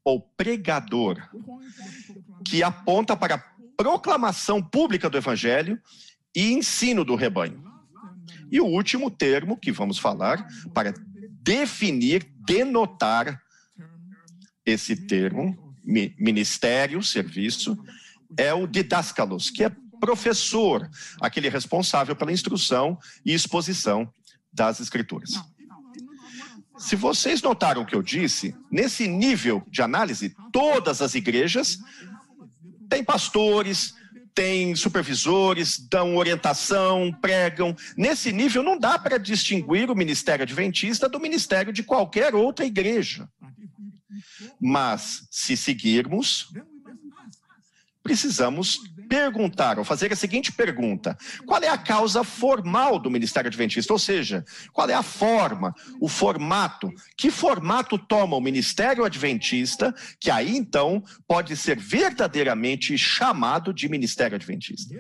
ou 0.05 0.21
pregador, 0.21 1.29
que 2.45 2.63
aponta 2.63 3.17
para 3.17 3.37
a 3.37 3.43
proclamação 3.77 4.63
pública 4.63 5.09
do 5.09 5.17
evangelho 5.17 5.81
e 6.35 6.53
ensino 6.53 7.05
do 7.05 7.15
rebanho. 7.15 7.63
E 8.51 8.61
o 8.61 8.67
último 8.67 9.11
termo 9.11 9.57
que 9.57 9.73
vamos 9.73 9.99
falar 9.99 10.47
para 10.75 10.93
definir, 11.43 12.27
denotar 12.47 13.41
esse 14.65 14.95
termo, 14.95 15.75
ministério, 15.85 17.03
serviço, 17.03 17.77
é 18.37 18.55
o 18.55 18.67
didáscalos, 18.67 19.51
que 19.51 19.65
é 19.65 19.73
professor, 20.01 20.89
aquele 21.21 21.49
responsável 21.49 22.17
pela 22.17 22.33
instrução 22.33 22.99
e 23.25 23.35
exposição 23.35 24.13
das 24.53 24.81
escrituras. 24.81 25.33
Se 26.79 26.97
vocês 26.97 27.43
notaram 27.43 27.83
o 27.83 27.87
que 27.87 27.95
eu 27.95 28.03
disse, 28.03 28.55
nesse 28.71 29.07
nível 29.07 29.65
de 29.69 29.83
análise, 29.83 30.35
todas 30.53 31.03
as 31.03 31.15
igrejas 31.15 31.79
têm 32.89 33.05
pastores, 33.05 33.95
têm 34.35 34.75
supervisores, 34.75 35.79
dão 35.79 36.17
orientação, 36.17 37.13
pregam. 37.21 37.77
Nesse 37.97 38.33
nível, 38.33 38.63
não 38.63 38.79
dá 38.79 38.99
para 38.99 39.19
distinguir 39.19 39.91
o 39.91 39.95
ministério 39.95 40.43
adventista 40.43 41.09
do 41.09 41.21
ministério 41.21 41.73
de 41.73 41.83
qualquer 41.83 42.35
outra 42.35 42.65
igreja. 42.65 43.29
Mas, 44.61 45.27
se 45.31 45.57
seguirmos, 45.57 46.49
precisamos 48.03 48.79
perguntar, 49.13 49.79
ou 49.79 49.85
fazer 49.85 50.11
a 50.11 50.17
seguinte 50.17 50.51
pergunta: 50.51 51.19
qual 51.45 51.63
é 51.63 51.69
a 51.69 51.77
causa 51.77 52.25
formal 52.25 52.99
do 52.99 53.11
Ministério 53.11 53.49
Adventista? 53.49 53.93
Ou 53.93 53.99
seja, 53.99 54.43
qual 54.73 54.89
é 54.89 54.95
a 54.95 55.03
forma, 55.03 55.75
o 56.01 56.09
formato? 56.09 56.91
Que 57.15 57.31
formato 57.31 57.99
toma 57.99 58.37
o 58.37 58.41
Ministério 58.41 59.05
Adventista, 59.05 59.95
que 60.19 60.31
aí 60.31 60.57
então 60.57 61.05
pode 61.29 61.55
ser 61.59 61.79
verdadeiramente 61.79 62.97
chamado 62.97 63.75
de 63.75 63.87
Ministério 63.87 64.35
Adventista? 64.35 64.95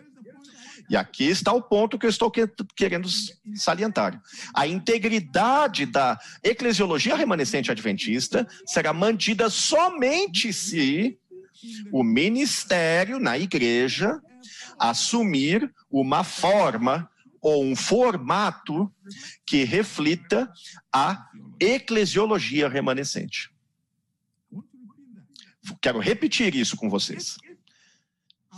E 0.90 0.96
aqui 0.96 1.24
está 1.24 1.50
o 1.54 1.62
ponto 1.62 1.98
que 1.98 2.04
eu 2.04 2.10
estou 2.10 2.30
querendo 2.76 3.08
salientar. 3.54 4.20
A 4.54 4.66
integridade 4.66 5.86
da 5.86 6.18
eclesiologia 6.44 7.16
remanescente 7.16 7.70
adventista 7.70 8.46
será 8.66 8.92
mantida 8.92 9.48
somente 9.48 10.52
se 10.52 11.18
o 11.92 12.02
ministério 12.02 13.18
na 13.18 13.38
igreja 13.38 14.20
assumir 14.78 15.72
uma 15.90 16.24
forma 16.24 17.10
ou 17.40 17.64
um 17.64 17.74
formato 17.74 18.92
que 19.44 19.64
reflita 19.64 20.50
a 20.92 21.28
eclesiologia 21.60 22.68
remanescente. 22.68 23.50
Quero 25.80 25.98
repetir 25.98 26.54
isso 26.54 26.76
com 26.76 26.88
vocês. 26.88 27.36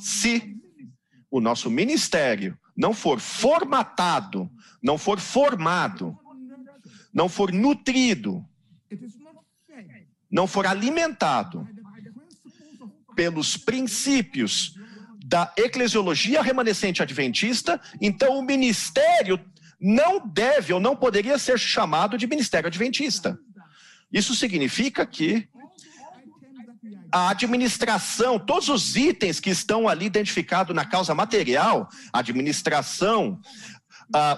Se 0.00 0.56
o 1.30 1.40
nosso 1.40 1.70
ministério 1.70 2.58
não 2.76 2.92
for 2.92 3.20
formatado, 3.20 4.50
não 4.82 4.98
for 4.98 5.18
formado, 5.18 6.18
não 7.12 7.28
for 7.28 7.52
nutrido, 7.52 8.44
não 10.30 10.46
for 10.46 10.66
alimentado 10.66 11.66
pelos 13.14 13.56
princípios 13.56 14.74
da 15.24 15.52
eclesiologia 15.56 16.42
remanescente 16.42 17.02
adventista, 17.02 17.80
então 18.00 18.38
o 18.38 18.42
ministério 18.42 19.40
não 19.80 20.26
deve 20.26 20.72
ou 20.72 20.80
não 20.80 20.94
poderia 20.94 21.38
ser 21.38 21.58
chamado 21.58 22.16
de 22.16 22.26
ministério 22.26 22.66
adventista. 22.66 23.38
Isso 24.12 24.34
significa 24.34 25.04
que 25.06 25.48
a 27.10 27.30
administração, 27.30 28.38
todos 28.38 28.68
os 28.68 28.96
itens 28.96 29.40
que 29.40 29.50
estão 29.50 29.88
ali 29.88 30.06
identificados 30.06 30.74
na 30.74 30.84
causa 30.84 31.14
material, 31.14 31.88
administração, 32.12 33.40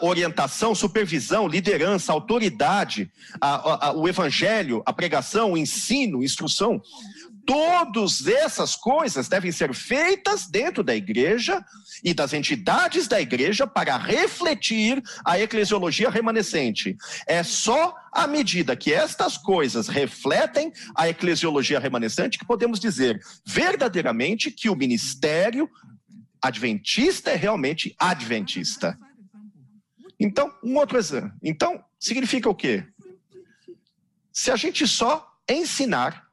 orientação, 0.00 0.74
supervisão, 0.74 1.48
liderança, 1.48 2.12
autoridade, 2.12 3.10
a, 3.40 3.88
a, 3.88 3.92
o 3.92 4.08
evangelho, 4.08 4.82
a 4.86 4.92
pregação, 4.92 5.52
o 5.52 5.56
ensino, 5.56 6.22
instrução. 6.22 6.80
Todas 7.46 8.26
essas 8.26 8.74
coisas 8.74 9.28
devem 9.28 9.52
ser 9.52 9.72
feitas 9.72 10.48
dentro 10.48 10.82
da 10.82 10.96
igreja 10.96 11.64
e 12.02 12.12
das 12.12 12.32
entidades 12.32 13.06
da 13.06 13.20
igreja 13.20 13.68
para 13.68 13.96
refletir 13.96 15.00
a 15.24 15.38
eclesiologia 15.38 16.10
remanescente. 16.10 16.96
É 17.24 17.44
só 17.44 17.94
à 18.12 18.26
medida 18.26 18.74
que 18.74 18.92
estas 18.92 19.38
coisas 19.38 19.86
refletem 19.86 20.72
a 20.96 21.08
eclesiologia 21.08 21.78
remanescente 21.78 22.36
que 22.36 22.44
podemos 22.44 22.80
dizer 22.80 23.20
verdadeiramente 23.46 24.50
que 24.50 24.68
o 24.68 24.74
ministério 24.74 25.70
adventista 26.42 27.30
é 27.30 27.36
realmente 27.36 27.94
adventista. 27.96 28.98
Então, 30.18 30.52
um 30.64 30.76
outro 30.76 30.98
exemplo. 30.98 31.32
Então, 31.42 31.84
significa 31.98 32.48
o 32.48 32.54
quê? 32.54 32.84
Se 34.32 34.50
a 34.50 34.56
gente 34.56 34.86
só 34.88 35.32
ensinar 35.48 36.25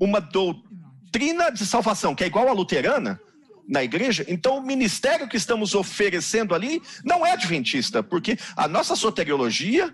uma 0.00 0.20
doutrina 0.20 1.50
de 1.50 1.64
salvação 1.64 2.14
que 2.14 2.24
é 2.24 2.26
igual 2.26 2.48
à 2.48 2.52
luterana 2.52 3.20
na 3.68 3.82
igreja, 3.82 4.24
então 4.28 4.58
o 4.58 4.62
ministério 4.62 5.28
que 5.28 5.36
estamos 5.36 5.74
oferecendo 5.74 6.54
ali 6.54 6.82
não 7.02 7.24
é 7.24 7.32
adventista, 7.32 8.02
porque 8.02 8.38
a 8.56 8.68
nossa 8.68 8.94
soteriologia 8.94 9.92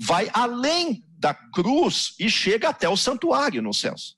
vai 0.00 0.30
além 0.32 1.04
da 1.18 1.34
cruz 1.34 2.14
e 2.18 2.30
chega 2.30 2.70
até 2.70 2.88
o 2.88 2.96
santuário 2.96 3.62
nos 3.62 3.80
céus. 3.80 4.16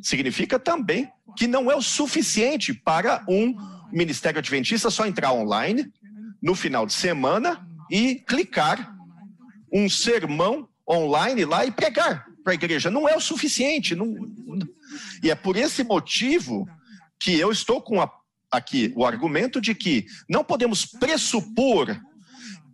Significa 0.00 0.58
também 0.58 1.10
que 1.36 1.46
não 1.46 1.70
é 1.70 1.74
o 1.74 1.82
suficiente 1.82 2.72
para 2.72 3.24
um 3.28 3.54
ministério 3.90 4.38
adventista 4.38 4.90
só 4.90 5.06
entrar 5.06 5.32
online 5.32 5.92
no 6.40 6.54
final 6.54 6.86
de 6.86 6.92
semana 6.92 7.66
e 7.90 8.16
clicar 8.16 8.94
um 9.72 9.88
sermão 9.88 10.68
online 10.88 11.44
lá 11.44 11.64
e 11.64 11.70
pregar 11.70 12.26
para 12.42 12.52
a 12.52 12.54
igreja. 12.54 12.90
Não 12.90 13.08
é 13.08 13.16
o 13.16 13.20
suficiente. 13.20 13.94
Não... 13.94 14.14
E 15.22 15.30
é 15.30 15.34
por 15.34 15.56
esse 15.56 15.82
motivo 15.82 16.68
que 17.18 17.38
eu 17.38 17.50
estou 17.50 17.80
com 17.80 18.00
a, 18.00 18.10
aqui 18.50 18.92
o 18.94 19.04
argumento 19.04 19.60
de 19.60 19.74
que 19.74 20.06
não 20.28 20.44
podemos 20.44 20.84
pressupor 20.84 21.98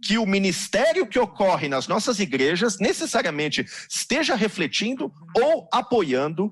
que 0.02 0.18
o 0.18 0.26
ministério 0.26 1.06
que 1.06 1.18
ocorre 1.18 1.68
nas 1.68 1.86
nossas 1.86 2.18
igrejas 2.18 2.78
necessariamente 2.78 3.66
esteja 3.88 4.34
refletindo 4.34 5.12
ou 5.36 5.68
apoiando 5.72 6.50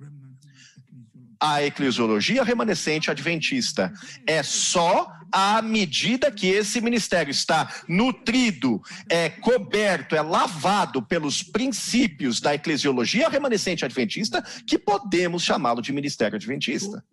a 1.41 1.63
eclesiologia 1.63 2.43
remanescente 2.43 3.11
adventista. 3.11 3.93
É 4.27 4.43
só 4.43 5.11
à 5.33 5.61
medida 5.63 6.31
que 6.31 6.47
esse 6.47 6.81
ministério 6.81 7.31
está 7.31 7.83
nutrido, 7.89 8.81
é 9.09 9.29
coberto, 9.29 10.15
é 10.15 10.23
lavado 10.23 11.03
pelos 11.03 11.43
princípios 11.43 12.41
da 12.41 12.55
eclesiologia 12.55 13.29
remanescente 13.29 13.85
adventista, 13.85 14.43
que 14.67 14.79
podemos 14.79 15.43
chamá-lo 15.43 15.83
de 15.83 15.93
ministério 15.93 16.37
adventista. 16.37 17.05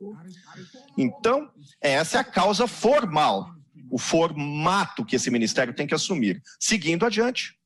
Então, 0.98 1.52
essa 1.82 2.18
é 2.18 2.22
a 2.22 2.24
causa 2.24 2.68
formal, 2.68 3.54
o 3.90 3.98
formato 3.98 5.06
que 5.06 5.16
esse 5.16 5.30
ministério 5.30 5.74
tem 5.74 5.88
que 5.88 5.94
assumir. 5.94 6.42
Seguindo 6.60 7.06
adiante. 7.06 7.58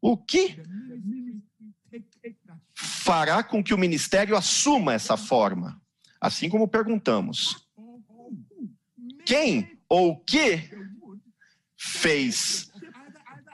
O 0.00 0.16
que 0.16 0.56
fará 2.74 3.42
com 3.42 3.62
que 3.62 3.72
o 3.72 3.78
ministério 3.78 4.36
assuma 4.36 4.92
essa 4.92 5.16
forma. 5.16 5.80
Assim 6.20 6.48
como 6.48 6.68
perguntamos: 6.68 7.66
quem 9.24 9.78
ou 9.88 10.10
o 10.10 10.16
que 10.16 10.70
fez 11.76 12.70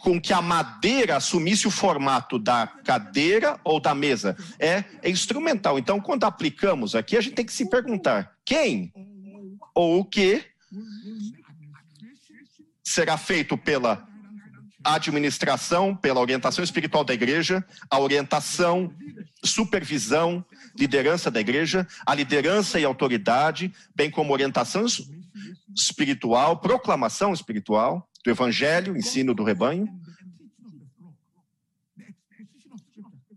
com 0.02 0.20
que 0.20 0.32
a 0.32 0.42
madeira 0.42 1.16
assumisse 1.16 1.68
o 1.68 1.70
formato 1.70 2.38
da 2.38 2.66
cadeira 2.66 3.60
ou 3.64 3.80
da 3.80 3.94
mesa? 3.94 4.36
É, 4.58 4.84
é 5.02 5.10
instrumental. 5.10 5.78
Então, 5.78 6.00
quando 6.00 6.24
aplicamos 6.24 6.94
aqui, 6.94 7.16
a 7.16 7.20
gente 7.20 7.34
tem 7.34 7.46
que 7.46 7.52
se 7.52 7.68
perguntar: 7.68 8.36
quem 8.44 8.92
ou 9.74 10.00
o 10.00 10.04
que 10.04 10.44
será 12.84 13.16
feito 13.16 13.56
pela 13.56 14.06
administração, 14.84 15.94
pela 15.94 16.20
orientação 16.20 16.62
espiritual 16.62 17.04
da 17.04 17.14
igreja, 17.14 17.64
a 17.88 17.98
orientação, 17.98 18.92
supervisão, 19.44 20.44
liderança 20.76 21.30
da 21.30 21.40
igreja, 21.40 21.86
a 22.06 22.14
liderança 22.14 22.78
e 22.78 22.84
autoridade, 22.84 23.72
bem 23.94 24.10
como 24.10 24.32
orientação 24.32 24.84
espiritual, 25.74 26.58
proclamação 26.58 27.32
espiritual 27.32 28.08
do 28.24 28.30
evangelho, 28.30 28.96
ensino 28.96 29.34
do 29.34 29.42
rebanho, 29.42 29.88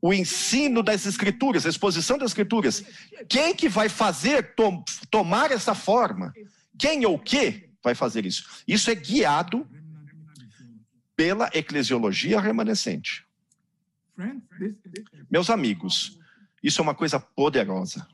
o 0.02 0.14
ensino 0.14 0.84
das 0.84 1.08
escrituras, 1.08 1.66
a 1.66 1.70
exposição 1.70 2.16
das 2.18 2.30
escrituras. 2.30 2.84
Quem 3.28 3.56
que 3.56 3.68
vai 3.68 3.90
fazer 3.90 4.54
tom, 4.54 4.84
tomar 5.10 5.52
essa 5.52 5.74
forma? 5.74 6.32
Quem 6.78 7.06
ou 7.08 7.18
que 7.18 7.70
vai 7.84 7.96
fazer 7.96 8.24
isso? 8.24 8.64
Isso 8.68 8.92
é 8.92 8.96
guiado 8.96 9.68
pela 11.16 11.50
eclesiologia 11.54 12.40
remanescente. 12.40 13.26
Meus 15.32 15.50
amigos, 15.50 16.20
isso 16.66 16.82
é 16.82 16.84
uma 16.84 16.96
coisa 16.96 17.20
poderosa. 17.20 18.08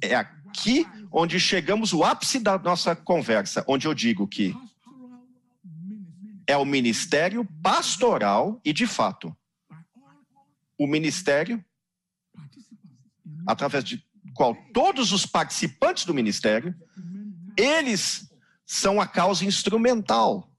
É 0.00 0.14
aqui 0.14 0.86
onde 1.10 1.40
chegamos 1.40 1.92
o 1.92 2.04
ápice 2.04 2.38
da 2.38 2.56
nossa 2.58 2.94
conversa, 2.94 3.64
onde 3.66 3.88
eu 3.88 3.92
digo 3.92 4.26
que 4.28 4.54
é 6.46 6.56
o 6.56 6.64
ministério 6.64 7.44
pastoral 7.60 8.60
e, 8.64 8.72
de 8.72 8.86
fato, 8.86 9.36
o 10.78 10.86
ministério 10.86 11.64
através 13.46 13.82
de 13.82 14.04
qual 14.34 14.54
todos 14.72 15.10
os 15.10 15.26
participantes 15.26 16.04
do 16.04 16.14
ministério, 16.14 16.74
eles 17.56 18.30
são 18.64 19.00
a 19.00 19.06
causa 19.06 19.44
instrumental 19.44 20.51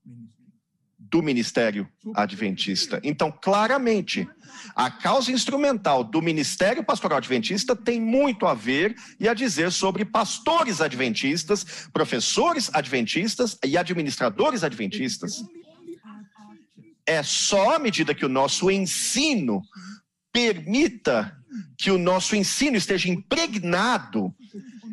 do 1.14 1.22
ministério 1.22 1.88
adventista. 2.16 3.00
Então, 3.04 3.32
claramente, 3.32 4.28
a 4.76 4.90
causa 4.90 5.32
instrumental 5.32 6.04
do 6.04 6.20
ministério 6.24 6.84
pastoral 6.84 7.20
adventista 7.20 7.76
tem 7.76 8.02
muito 8.02 8.48
a 8.48 8.56
ver 8.56 8.96
e 9.20 9.30
a 9.30 9.36
dizer 9.36 9.72
sobre 9.72 10.06
pastores 10.06 10.82
adventistas, 10.82 11.88
professores 11.94 12.72
adventistas 12.74 13.56
e 13.64 13.78
administradores 13.78 14.64
adventistas. 14.64 15.44
É 17.06 17.22
só 17.22 17.76
à 17.76 17.80
medida 17.80 18.16
que 18.16 18.26
o 18.26 18.30
nosso 18.30 18.72
ensino 18.72 19.62
permita 20.32 21.38
que 21.78 21.92
o 21.92 22.00
nosso 22.00 22.36
ensino 22.36 22.76
esteja 22.76 23.08
impregnado 23.08 24.34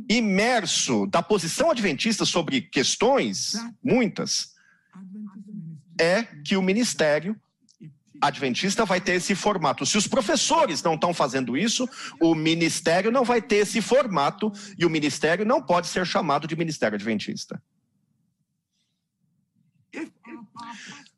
imerso 0.07 1.07
da 1.07 1.23
posição 1.23 1.71
adventista 1.71 2.27
sobre 2.27 2.61
questões, 2.61 3.55
muitas, 3.83 4.60
é 6.01 6.23
que 6.23 6.57
o 6.57 6.63
ministério 6.63 7.39
adventista 8.21 8.85
vai 8.85 9.01
ter 9.01 9.13
esse 9.13 9.35
formato. 9.35 9.85
Se 9.87 9.97
os 9.97 10.07
professores 10.07 10.83
não 10.83 10.95
estão 10.95 11.13
fazendo 11.13 11.57
isso, 11.57 11.89
o 12.21 12.35
ministério 12.35 13.11
não 13.11 13.25
vai 13.25 13.41
ter 13.41 13.57
esse 13.57 13.81
formato 13.81 14.53
e 14.79 14.85
o 14.85 14.91
ministério 14.91 15.45
não 15.45 15.63
pode 15.63 15.87
ser 15.87 16.07
chamado 16.07 16.47
de 16.47 16.57
ministério 16.57 16.97
adventista. 16.97 17.63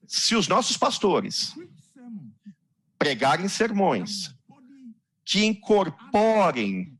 Se 0.06 0.34
os 0.34 0.48
nossos 0.48 0.76
pastores 0.76 1.54
pregarem 2.98 3.48
sermões 3.48 4.34
que 5.24 5.44
incorporem 5.44 6.96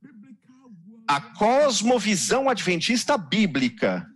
a 1.06 1.20
cosmovisão 1.20 2.48
adventista 2.48 3.18
bíblica, 3.18 4.11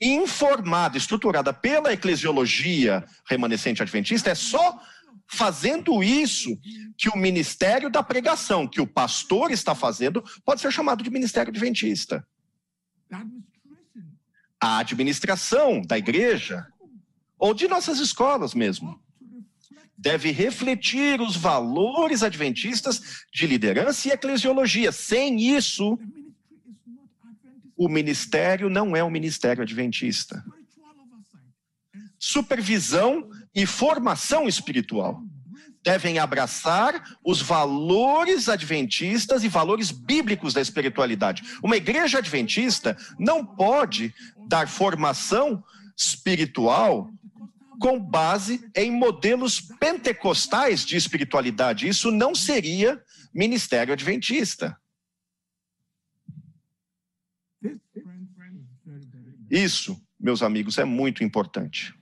informada, 0.00 0.96
estruturada 0.96 1.52
pela 1.52 1.92
eclesiologia 1.92 3.04
remanescente 3.26 3.82
adventista, 3.82 4.30
é 4.30 4.34
só 4.34 4.80
fazendo 5.26 6.02
isso 6.02 6.58
que 6.96 7.08
o 7.08 7.16
ministério 7.16 7.90
da 7.90 8.02
pregação, 8.02 8.66
que 8.66 8.80
o 8.80 8.86
pastor 8.86 9.50
está 9.50 9.74
fazendo, 9.74 10.24
pode 10.44 10.60
ser 10.60 10.72
chamado 10.72 11.02
de 11.02 11.10
ministério 11.10 11.50
adventista. 11.50 12.26
A 14.60 14.78
administração 14.78 15.82
da 15.82 15.98
igreja, 15.98 16.66
ou 17.38 17.52
de 17.52 17.68
nossas 17.68 17.98
escolas 17.98 18.54
mesmo, 18.54 19.00
deve 19.96 20.30
refletir 20.30 21.20
os 21.20 21.36
valores 21.36 22.22
adventistas 22.22 23.24
de 23.32 23.46
liderança 23.46 24.08
e 24.08 24.12
eclesiologia. 24.12 24.92
Sem 24.92 25.40
isso, 25.40 25.98
o 27.78 27.88
ministério 27.88 28.68
não 28.68 28.96
é 28.96 29.04
um 29.04 29.10
ministério 29.10 29.62
adventista. 29.62 30.44
Supervisão 32.18 33.30
e 33.54 33.64
formação 33.64 34.48
espiritual 34.48 35.22
devem 35.84 36.18
abraçar 36.18 37.16
os 37.24 37.40
valores 37.40 38.48
adventistas 38.48 39.44
e 39.44 39.48
valores 39.48 39.92
bíblicos 39.92 40.52
da 40.52 40.60
espiritualidade. 40.60 41.42
Uma 41.62 41.76
igreja 41.76 42.18
adventista 42.18 42.96
não 43.16 43.46
pode 43.46 44.12
dar 44.48 44.66
formação 44.68 45.62
espiritual 45.96 47.08
com 47.80 47.98
base 48.00 48.68
em 48.74 48.90
modelos 48.90 49.60
pentecostais 49.60 50.84
de 50.84 50.96
espiritualidade. 50.96 51.86
Isso 51.86 52.10
não 52.10 52.34
seria 52.34 53.00
ministério 53.32 53.92
adventista. 53.92 54.76
Isso, 59.50 60.00
meus 60.18 60.42
amigos, 60.42 60.78
é 60.78 60.84
muito 60.84 61.24
importante. 61.24 61.94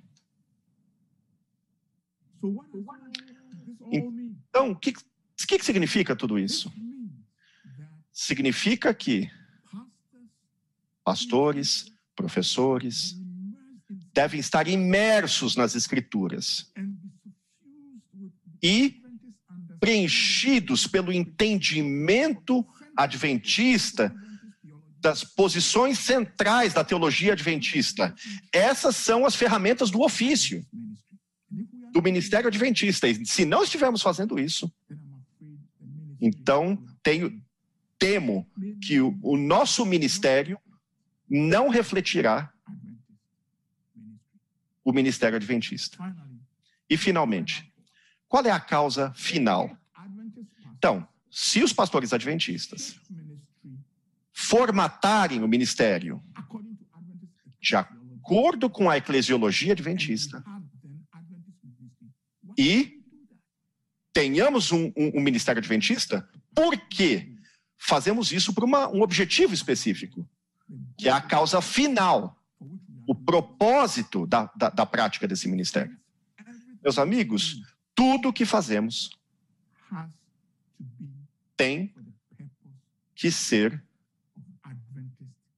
Então, 3.92 4.70
o 4.70 4.76
que, 4.76 4.92
que, 4.92 5.58
que 5.58 5.64
significa 5.64 6.16
tudo 6.16 6.38
isso? 6.38 6.72
Significa 8.12 8.92
que 8.92 9.30
pastores, 11.04 11.92
professores, 12.16 13.16
devem 14.12 14.40
estar 14.40 14.66
imersos 14.66 15.54
nas 15.54 15.74
Escrituras 15.74 16.72
e 18.62 19.02
preenchidos 19.78 20.86
pelo 20.86 21.12
entendimento 21.12 22.66
adventista 22.96 24.14
das 25.06 25.22
posições 25.22 26.00
centrais 26.00 26.74
da 26.74 26.82
teologia 26.82 27.32
adventista. 27.32 28.12
Essas 28.52 28.96
são 28.96 29.24
as 29.24 29.36
ferramentas 29.36 29.88
do 29.88 30.02
ofício, 30.02 30.66
do 31.92 32.02
ministério 32.02 32.48
adventista. 32.48 33.06
E 33.06 33.24
se 33.24 33.44
não 33.44 33.62
estivermos 33.62 34.02
fazendo 34.02 34.36
isso, 34.36 34.68
então 36.20 36.84
tenho, 37.04 37.40
temo 37.96 38.50
que 38.82 39.00
o, 39.00 39.16
o 39.22 39.36
nosso 39.36 39.86
ministério 39.86 40.58
não 41.30 41.68
refletirá 41.68 42.52
o 44.84 44.92
ministério 44.92 45.36
adventista. 45.36 45.98
E, 46.90 46.96
finalmente, 46.96 47.72
qual 48.28 48.44
é 48.44 48.50
a 48.50 48.58
causa 48.58 49.12
final? 49.14 49.70
Então, 50.76 51.06
se 51.30 51.62
os 51.62 51.72
pastores 51.72 52.12
adventistas 52.12 52.98
formatarem 54.38 55.42
o 55.42 55.48
ministério 55.48 56.22
de 57.58 57.74
acordo 57.74 58.68
com 58.68 58.90
a 58.90 58.98
eclesiologia 58.98 59.72
adventista 59.72 60.44
e 62.56 63.02
tenhamos 64.12 64.72
um, 64.72 64.92
um, 64.94 65.18
um 65.18 65.20
ministério 65.22 65.58
adventista, 65.58 66.28
por 66.54 66.76
quê? 66.76 67.32
Fazemos 67.78 68.30
isso 68.30 68.52
por 68.52 68.62
uma, 68.62 68.88
um 68.88 69.00
objetivo 69.00 69.54
específico, 69.54 70.28
que 70.98 71.08
é 71.08 71.12
a 71.12 71.20
causa 71.20 71.62
final, 71.62 72.38
o 73.06 73.14
propósito 73.14 74.26
da, 74.26 74.52
da, 74.54 74.68
da 74.68 74.84
prática 74.84 75.26
desse 75.26 75.48
ministério. 75.48 75.96
Meus 76.82 76.98
amigos, 76.98 77.62
tudo 77.94 78.28
o 78.28 78.32
que 78.34 78.44
fazemos 78.44 79.10
tem 81.56 81.94
que 83.14 83.30
ser 83.30 83.82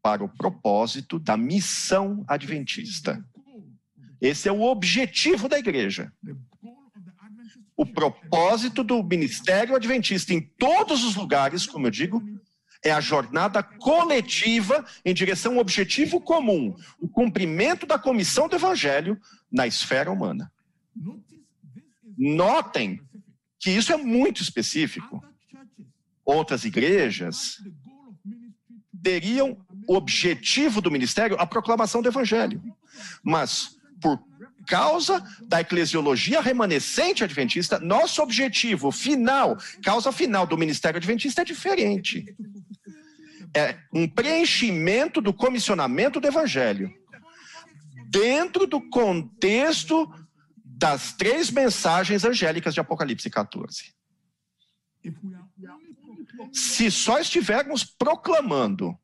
para 0.03 0.25
o 0.25 0.29
propósito 0.29 1.19
da 1.19 1.37
missão 1.37 2.25
adventista. 2.27 3.25
Esse 4.21 4.49
é 4.49 4.53
o 4.53 4.63
objetivo 4.63 5.49
da 5.49 5.59
igreja. 5.59 6.13
O 7.77 7.87
propósito 7.87 8.83
do 8.83 9.03
ministério 9.03 9.77
adventista 9.77 10.35
em 10.35 10.41
todos 10.41 11.05
os 11.05 11.15
lugares, 11.15 11.67
como 11.67 11.87
eu 11.87 11.91
digo, 11.91 12.23
é 12.85 12.91
a 12.91 13.01
jornada 13.01 13.63
coletiva 13.63 14.85
em 15.05 15.15
direção 15.15 15.55
ao 15.55 15.61
objetivo 15.61 16.21
comum, 16.21 16.77
o 17.01 17.09
cumprimento 17.09 17.87
da 17.87 17.99
comissão 17.99 18.49
do 18.49 18.57
evangelho 18.57 19.19
na 19.51 19.67
esfera 19.67 20.11
humana. 20.11 20.53
Notem 22.17 23.01
que 23.61 23.71
isso 23.71 23.93
é 23.93 23.97
muito 23.97 24.43
específico. 24.43 25.23
Outras 26.25 26.65
igrejas 26.65 27.57
teriam 29.03 29.57
objetivo 29.89 30.81
do 30.81 30.91
ministério 30.91 31.37
a 31.41 31.47
proclamação 31.47 32.03
do 32.03 32.09
evangelho. 32.09 32.63
Mas, 33.23 33.77
por 34.01 34.23
causa 34.67 35.25
da 35.41 35.61
eclesiologia 35.61 36.43
remanescente 36.43 37.25
adventista, 37.25 37.81
nosso 37.81 38.23
objetivo 38.23 38.93
final, 38.93 39.57
causa 39.83 40.13
final 40.13 40.47
do 40.47 40.59
ministério 40.59 40.99
adventista 40.99 41.41
é 41.41 41.45
diferente. 41.45 42.37
É 43.57 43.79
um 43.93 44.07
preenchimento 44.07 45.23
do 45.23 45.33
comissionamento 45.33 46.21
do 46.21 46.29
evangelho 46.29 46.93
dentro 48.11 48.67
do 48.67 48.81
contexto 48.91 50.11
das 50.65 51.13
três 51.13 51.51
mensagens 51.51 52.25
angélicas 52.25 52.75
de 52.75 52.81
Apocalipse 52.81 53.29
14. 53.29 53.95
Se 56.53 56.91
só 56.91 57.19
estivermos 57.19 57.85
proclamando 57.85 58.99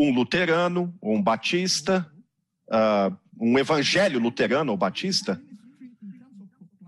um 0.00 0.14
luterano 0.14 0.94
um 1.02 1.20
batista, 1.20 2.10
uh, 2.68 3.14
um 3.38 3.58
evangelho 3.58 4.18
luterano 4.18 4.72
ou 4.72 4.78
batista, 4.78 5.40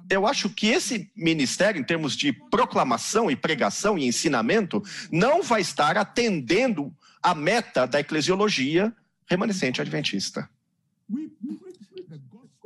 eu 0.08 0.26
acho 0.26 0.48
que 0.48 0.68
esse 0.68 1.10
ministério, 1.14 1.80
em 1.80 1.84
termos 1.84 2.16
de 2.16 2.32
proclamação 2.32 3.30
e 3.30 3.36
pregação 3.36 3.98
e 3.98 4.06
ensinamento, 4.06 4.82
não 5.10 5.42
vai 5.42 5.60
estar 5.60 5.96
atendendo 5.96 6.94
a 7.22 7.34
meta 7.34 7.86
da 7.86 8.00
eclesiologia 8.00 8.94
remanescente 9.26 9.80
adventista. 9.80 10.48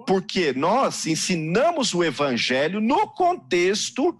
Porque 0.07 0.53
nós 0.53 1.07
ensinamos 1.07 1.92
o 1.92 2.05
evangelho 2.05 2.80
no 2.80 3.09
contexto 3.09 4.16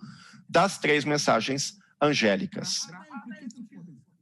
das 0.49 0.79
três 0.79 1.05
mensagens 1.05 1.79
angélicas. 2.01 2.89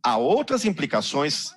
Há 0.02 0.16
outras 0.18 0.64
implicações 0.64 1.54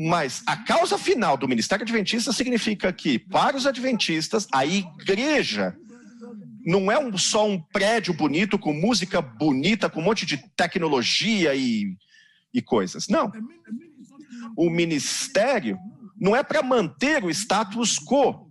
mas 0.00 0.44
a 0.46 0.56
causa 0.56 0.96
final 0.96 1.36
do 1.36 1.48
ministério 1.48 1.82
adventista 1.82 2.32
significa 2.32 2.92
que, 2.92 3.18
para 3.18 3.56
os 3.56 3.66
adventistas, 3.66 4.46
a 4.54 4.64
igreja 4.64 5.76
não 6.64 6.92
é 6.92 6.96
um, 6.96 7.18
só 7.18 7.48
um 7.48 7.60
prédio 7.60 8.14
bonito, 8.14 8.58
com 8.60 8.72
música 8.72 9.20
bonita, 9.20 9.90
com 9.90 9.98
um 9.98 10.04
monte 10.04 10.24
de 10.24 10.36
tecnologia 10.56 11.52
e, 11.56 11.96
e 12.54 12.62
coisas. 12.62 13.08
Não. 13.08 13.32
O 14.56 14.70
ministério 14.70 15.76
não 16.16 16.36
é 16.36 16.44
para 16.44 16.62
manter 16.62 17.24
o 17.24 17.30
status 17.30 17.98
quo. 17.98 18.46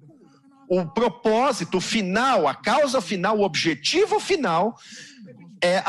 O 0.69 0.85
propósito 0.85 1.79
final, 1.79 2.45
a 2.45 2.53
causa 2.53 2.99
final, 2.99 3.37
o 3.37 3.43
objetivo 3.43 4.19
final 4.19 4.75
é 5.61 5.83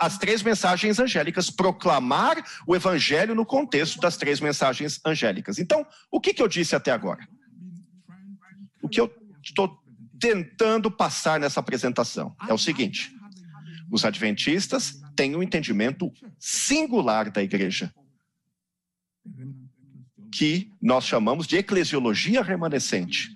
as 0.00 0.18
três 0.18 0.42
mensagens 0.42 0.98
angélicas, 0.98 1.50
proclamar 1.50 2.36
o 2.66 2.76
evangelho 2.76 3.34
no 3.34 3.44
contexto 3.44 4.00
das 4.00 4.16
três 4.16 4.40
mensagens 4.40 5.00
angélicas. 5.04 5.58
Então, 5.58 5.86
o 6.10 6.20
que, 6.20 6.32
que 6.32 6.42
eu 6.42 6.48
disse 6.48 6.76
até 6.76 6.90
agora? 6.90 7.26
O 8.82 8.88
que 8.88 9.00
eu 9.00 9.12
estou 9.42 9.78
tentando 10.20 10.90
passar 10.90 11.40
nessa 11.40 11.60
apresentação 11.60 12.36
é 12.48 12.52
o 12.52 12.58
seguinte: 12.58 13.12
os 13.90 14.04
adventistas 14.04 15.00
têm 15.16 15.34
um 15.34 15.42
entendimento 15.42 16.12
singular 16.38 17.30
da 17.30 17.42
igreja, 17.42 17.92
que 20.32 20.72
nós 20.80 21.04
chamamos 21.04 21.46
de 21.46 21.56
eclesiologia 21.56 22.42
remanescente. 22.42 23.34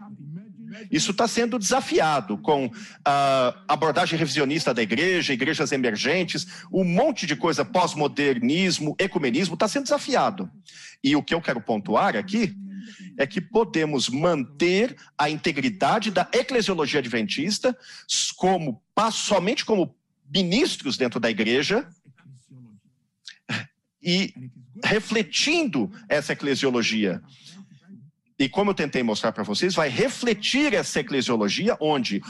Isso 0.90 1.10
está 1.10 1.26
sendo 1.26 1.58
desafiado 1.58 2.38
com 2.38 2.70
a 3.04 3.54
abordagem 3.68 4.18
revisionista 4.18 4.74
da 4.74 4.82
igreja, 4.82 5.32
igrejas 5.32 5.72
emergentes, 5.72 6.46
um 6.72 6.84
monte 6.84 7.26
de 7.26 7.36
coisa, 7.36 7.64
pós-modernismo, 7.64 8.94
ecumenismo, 8.98 9.54
está 9.54 9.68
sendo 9.68 9.84
desafiado. 9.84 10.50
E 11.02 11.14
o 11.14 11.22
que 11.22 11.34
eu 11.34 11.40
quero 11.40 11.60
pontuar 11.60 12.16
aqui 12.16 12.54
é 13.18 13.26
que 13.26 13.40
podemos 13.40 14.08
manter 14.08 14.96
a 15.16 15.30
integridade 15.30 16.10
da 16.10 16.28
eclesiologia 16.32 17.00
adventista 17.00 17.76
como 18.36 18.82
somente 19.12 19.64
como 19.64 19.94
ministros 20.32 20.96
dentro 20.96 21.20
da 21.20 21.30
igreja 21.30 21.86
e 24.02 24.34
refletindo 24.82 25.90
essa 26.08 26.32
eclesiologia 26.32 27.22
e 28.38 28.48
como 28.48 28.70
eu 28.70 28.74
tentei 28.74 29.02
mostrar 29.02 29.32
para 29.32 29.44
vocês, 29.44 29.74
vai 29.74 29.88
refletir 29.88 30.74
essa 30.74 31.00
eclesiologia, 31.00 31.76
onde 31.80 32.20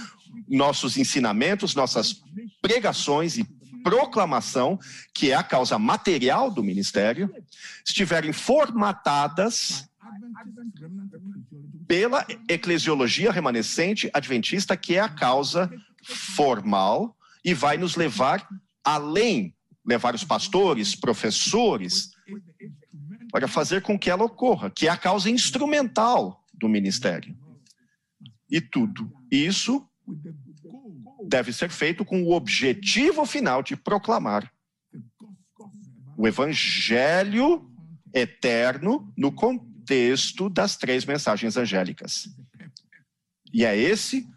nossos 0.48 0.96
ensinamentos, 0.96 1.74
nossas 1.74 2.22
pregações 2.60 3.38
e 3.38 3.44
proclamação, 3.82 4.78
que 5.14 5.30
é 5.30 5.34
a 5.34 5.42
causa 5.42 5.78
material 5.78 6.50
do 6.50 6.62
ministério, 6.62 7.32
estiverem 7.84 8.32
formatadas 8.32 9.88
pela 11.86 12.26
eclesiologia 12.48 13.30
remanescente 13.30 14.10
adventista, 14.12 14.76
que 14.76 14.96
é 14.96 15.00
a 15.00 15.08
causa 15.08 15.70
formal 16.02 17.16
e 17.44 17.54
vai 17.54 17.76
nos 17.76 17.96
levar 17.96 18.46
além, 18.82 19.54
levar 19.84 20.14
os 20.14 20.24
pastores, 20.24 20.94
professores, 20.94 22.13
para 23.34 23.48
fazer 23.48 23.82
com 23.82 23.98
que 23.98 24.08
ela 24.08 24.22
ocorra, 24.22 24.70
que 24.70 24.86
é 24.86 24.90
a 24.90 24.96
causa 24.96 25.28
instrumental 25.28 26.46
do 26.52 26.68
ministério. 26.68 27.36
E 28.48 28.60
tudo 28.60 29.12
isso 29.28 29.84
deve 31.26 31.52
ser 31.52 31.68
feito 31.68 32.04
com 32.04 32.22
o 32.22 32.30
objetivo 32.30 33.26
final 33.26 33.60
de 33.60 33.74
proclamar 33.74 34.48
o 36.16 36.28
evangelho 36.28 37.68
eterno 38.14 39.12
no 39.16 39.32
contexto 39.32 40.48
das 40.48 40.76
três 40.76 41.04
mensagens 41.04 41.56
angélicas. 41.56 42.28
E 43.52 43.64
é 43.64 43.76
esse 43.76 44.28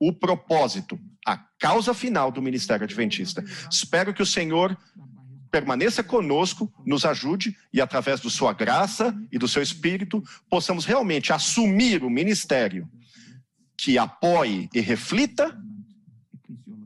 o 0.00 0.14
propósito, 0.14 0.98
a 1.26 1.36
causa 1.58 1.92
final 1.92 2.32
do 2.32 2.40
ministério 2.40 2.84
adventista. 2.84 3.44
Espero 3.70 4.14
que 4.14 4.22
o 4.22 4.26
Senhor 4.26 4.74
permaneça 5.56 6.04
conosco, 6.04 6.70
nos 6.84 7.06
ajude 7.06 7.56
e, 7.72 7.80
através 7.80 8.20
de 8.20 8.30
Sua 8.30 8.52
graça 8.52 9.16
e 9.32 9.38
do 9.38 9.48
seu 9.48 9.62
Espírito, 9.62 10.22
possamos 10.50 10.84
realmente 10.84 11.32
assumir 11.32 12.04
o 12.04 12.10
ministério 12.10 12.86
que 13.74 13.96
apoie 13.96 14.68
e 14.74 14.80
reflita 14.80 15.58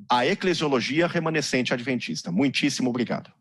a 0.08 0.24
eclesiologia 0.24 1.08
remanescente 1.08 1.74
adventista. 1.74 2.30
Muitíssimo 2.30 2.90
obrigado. 2.90 3.32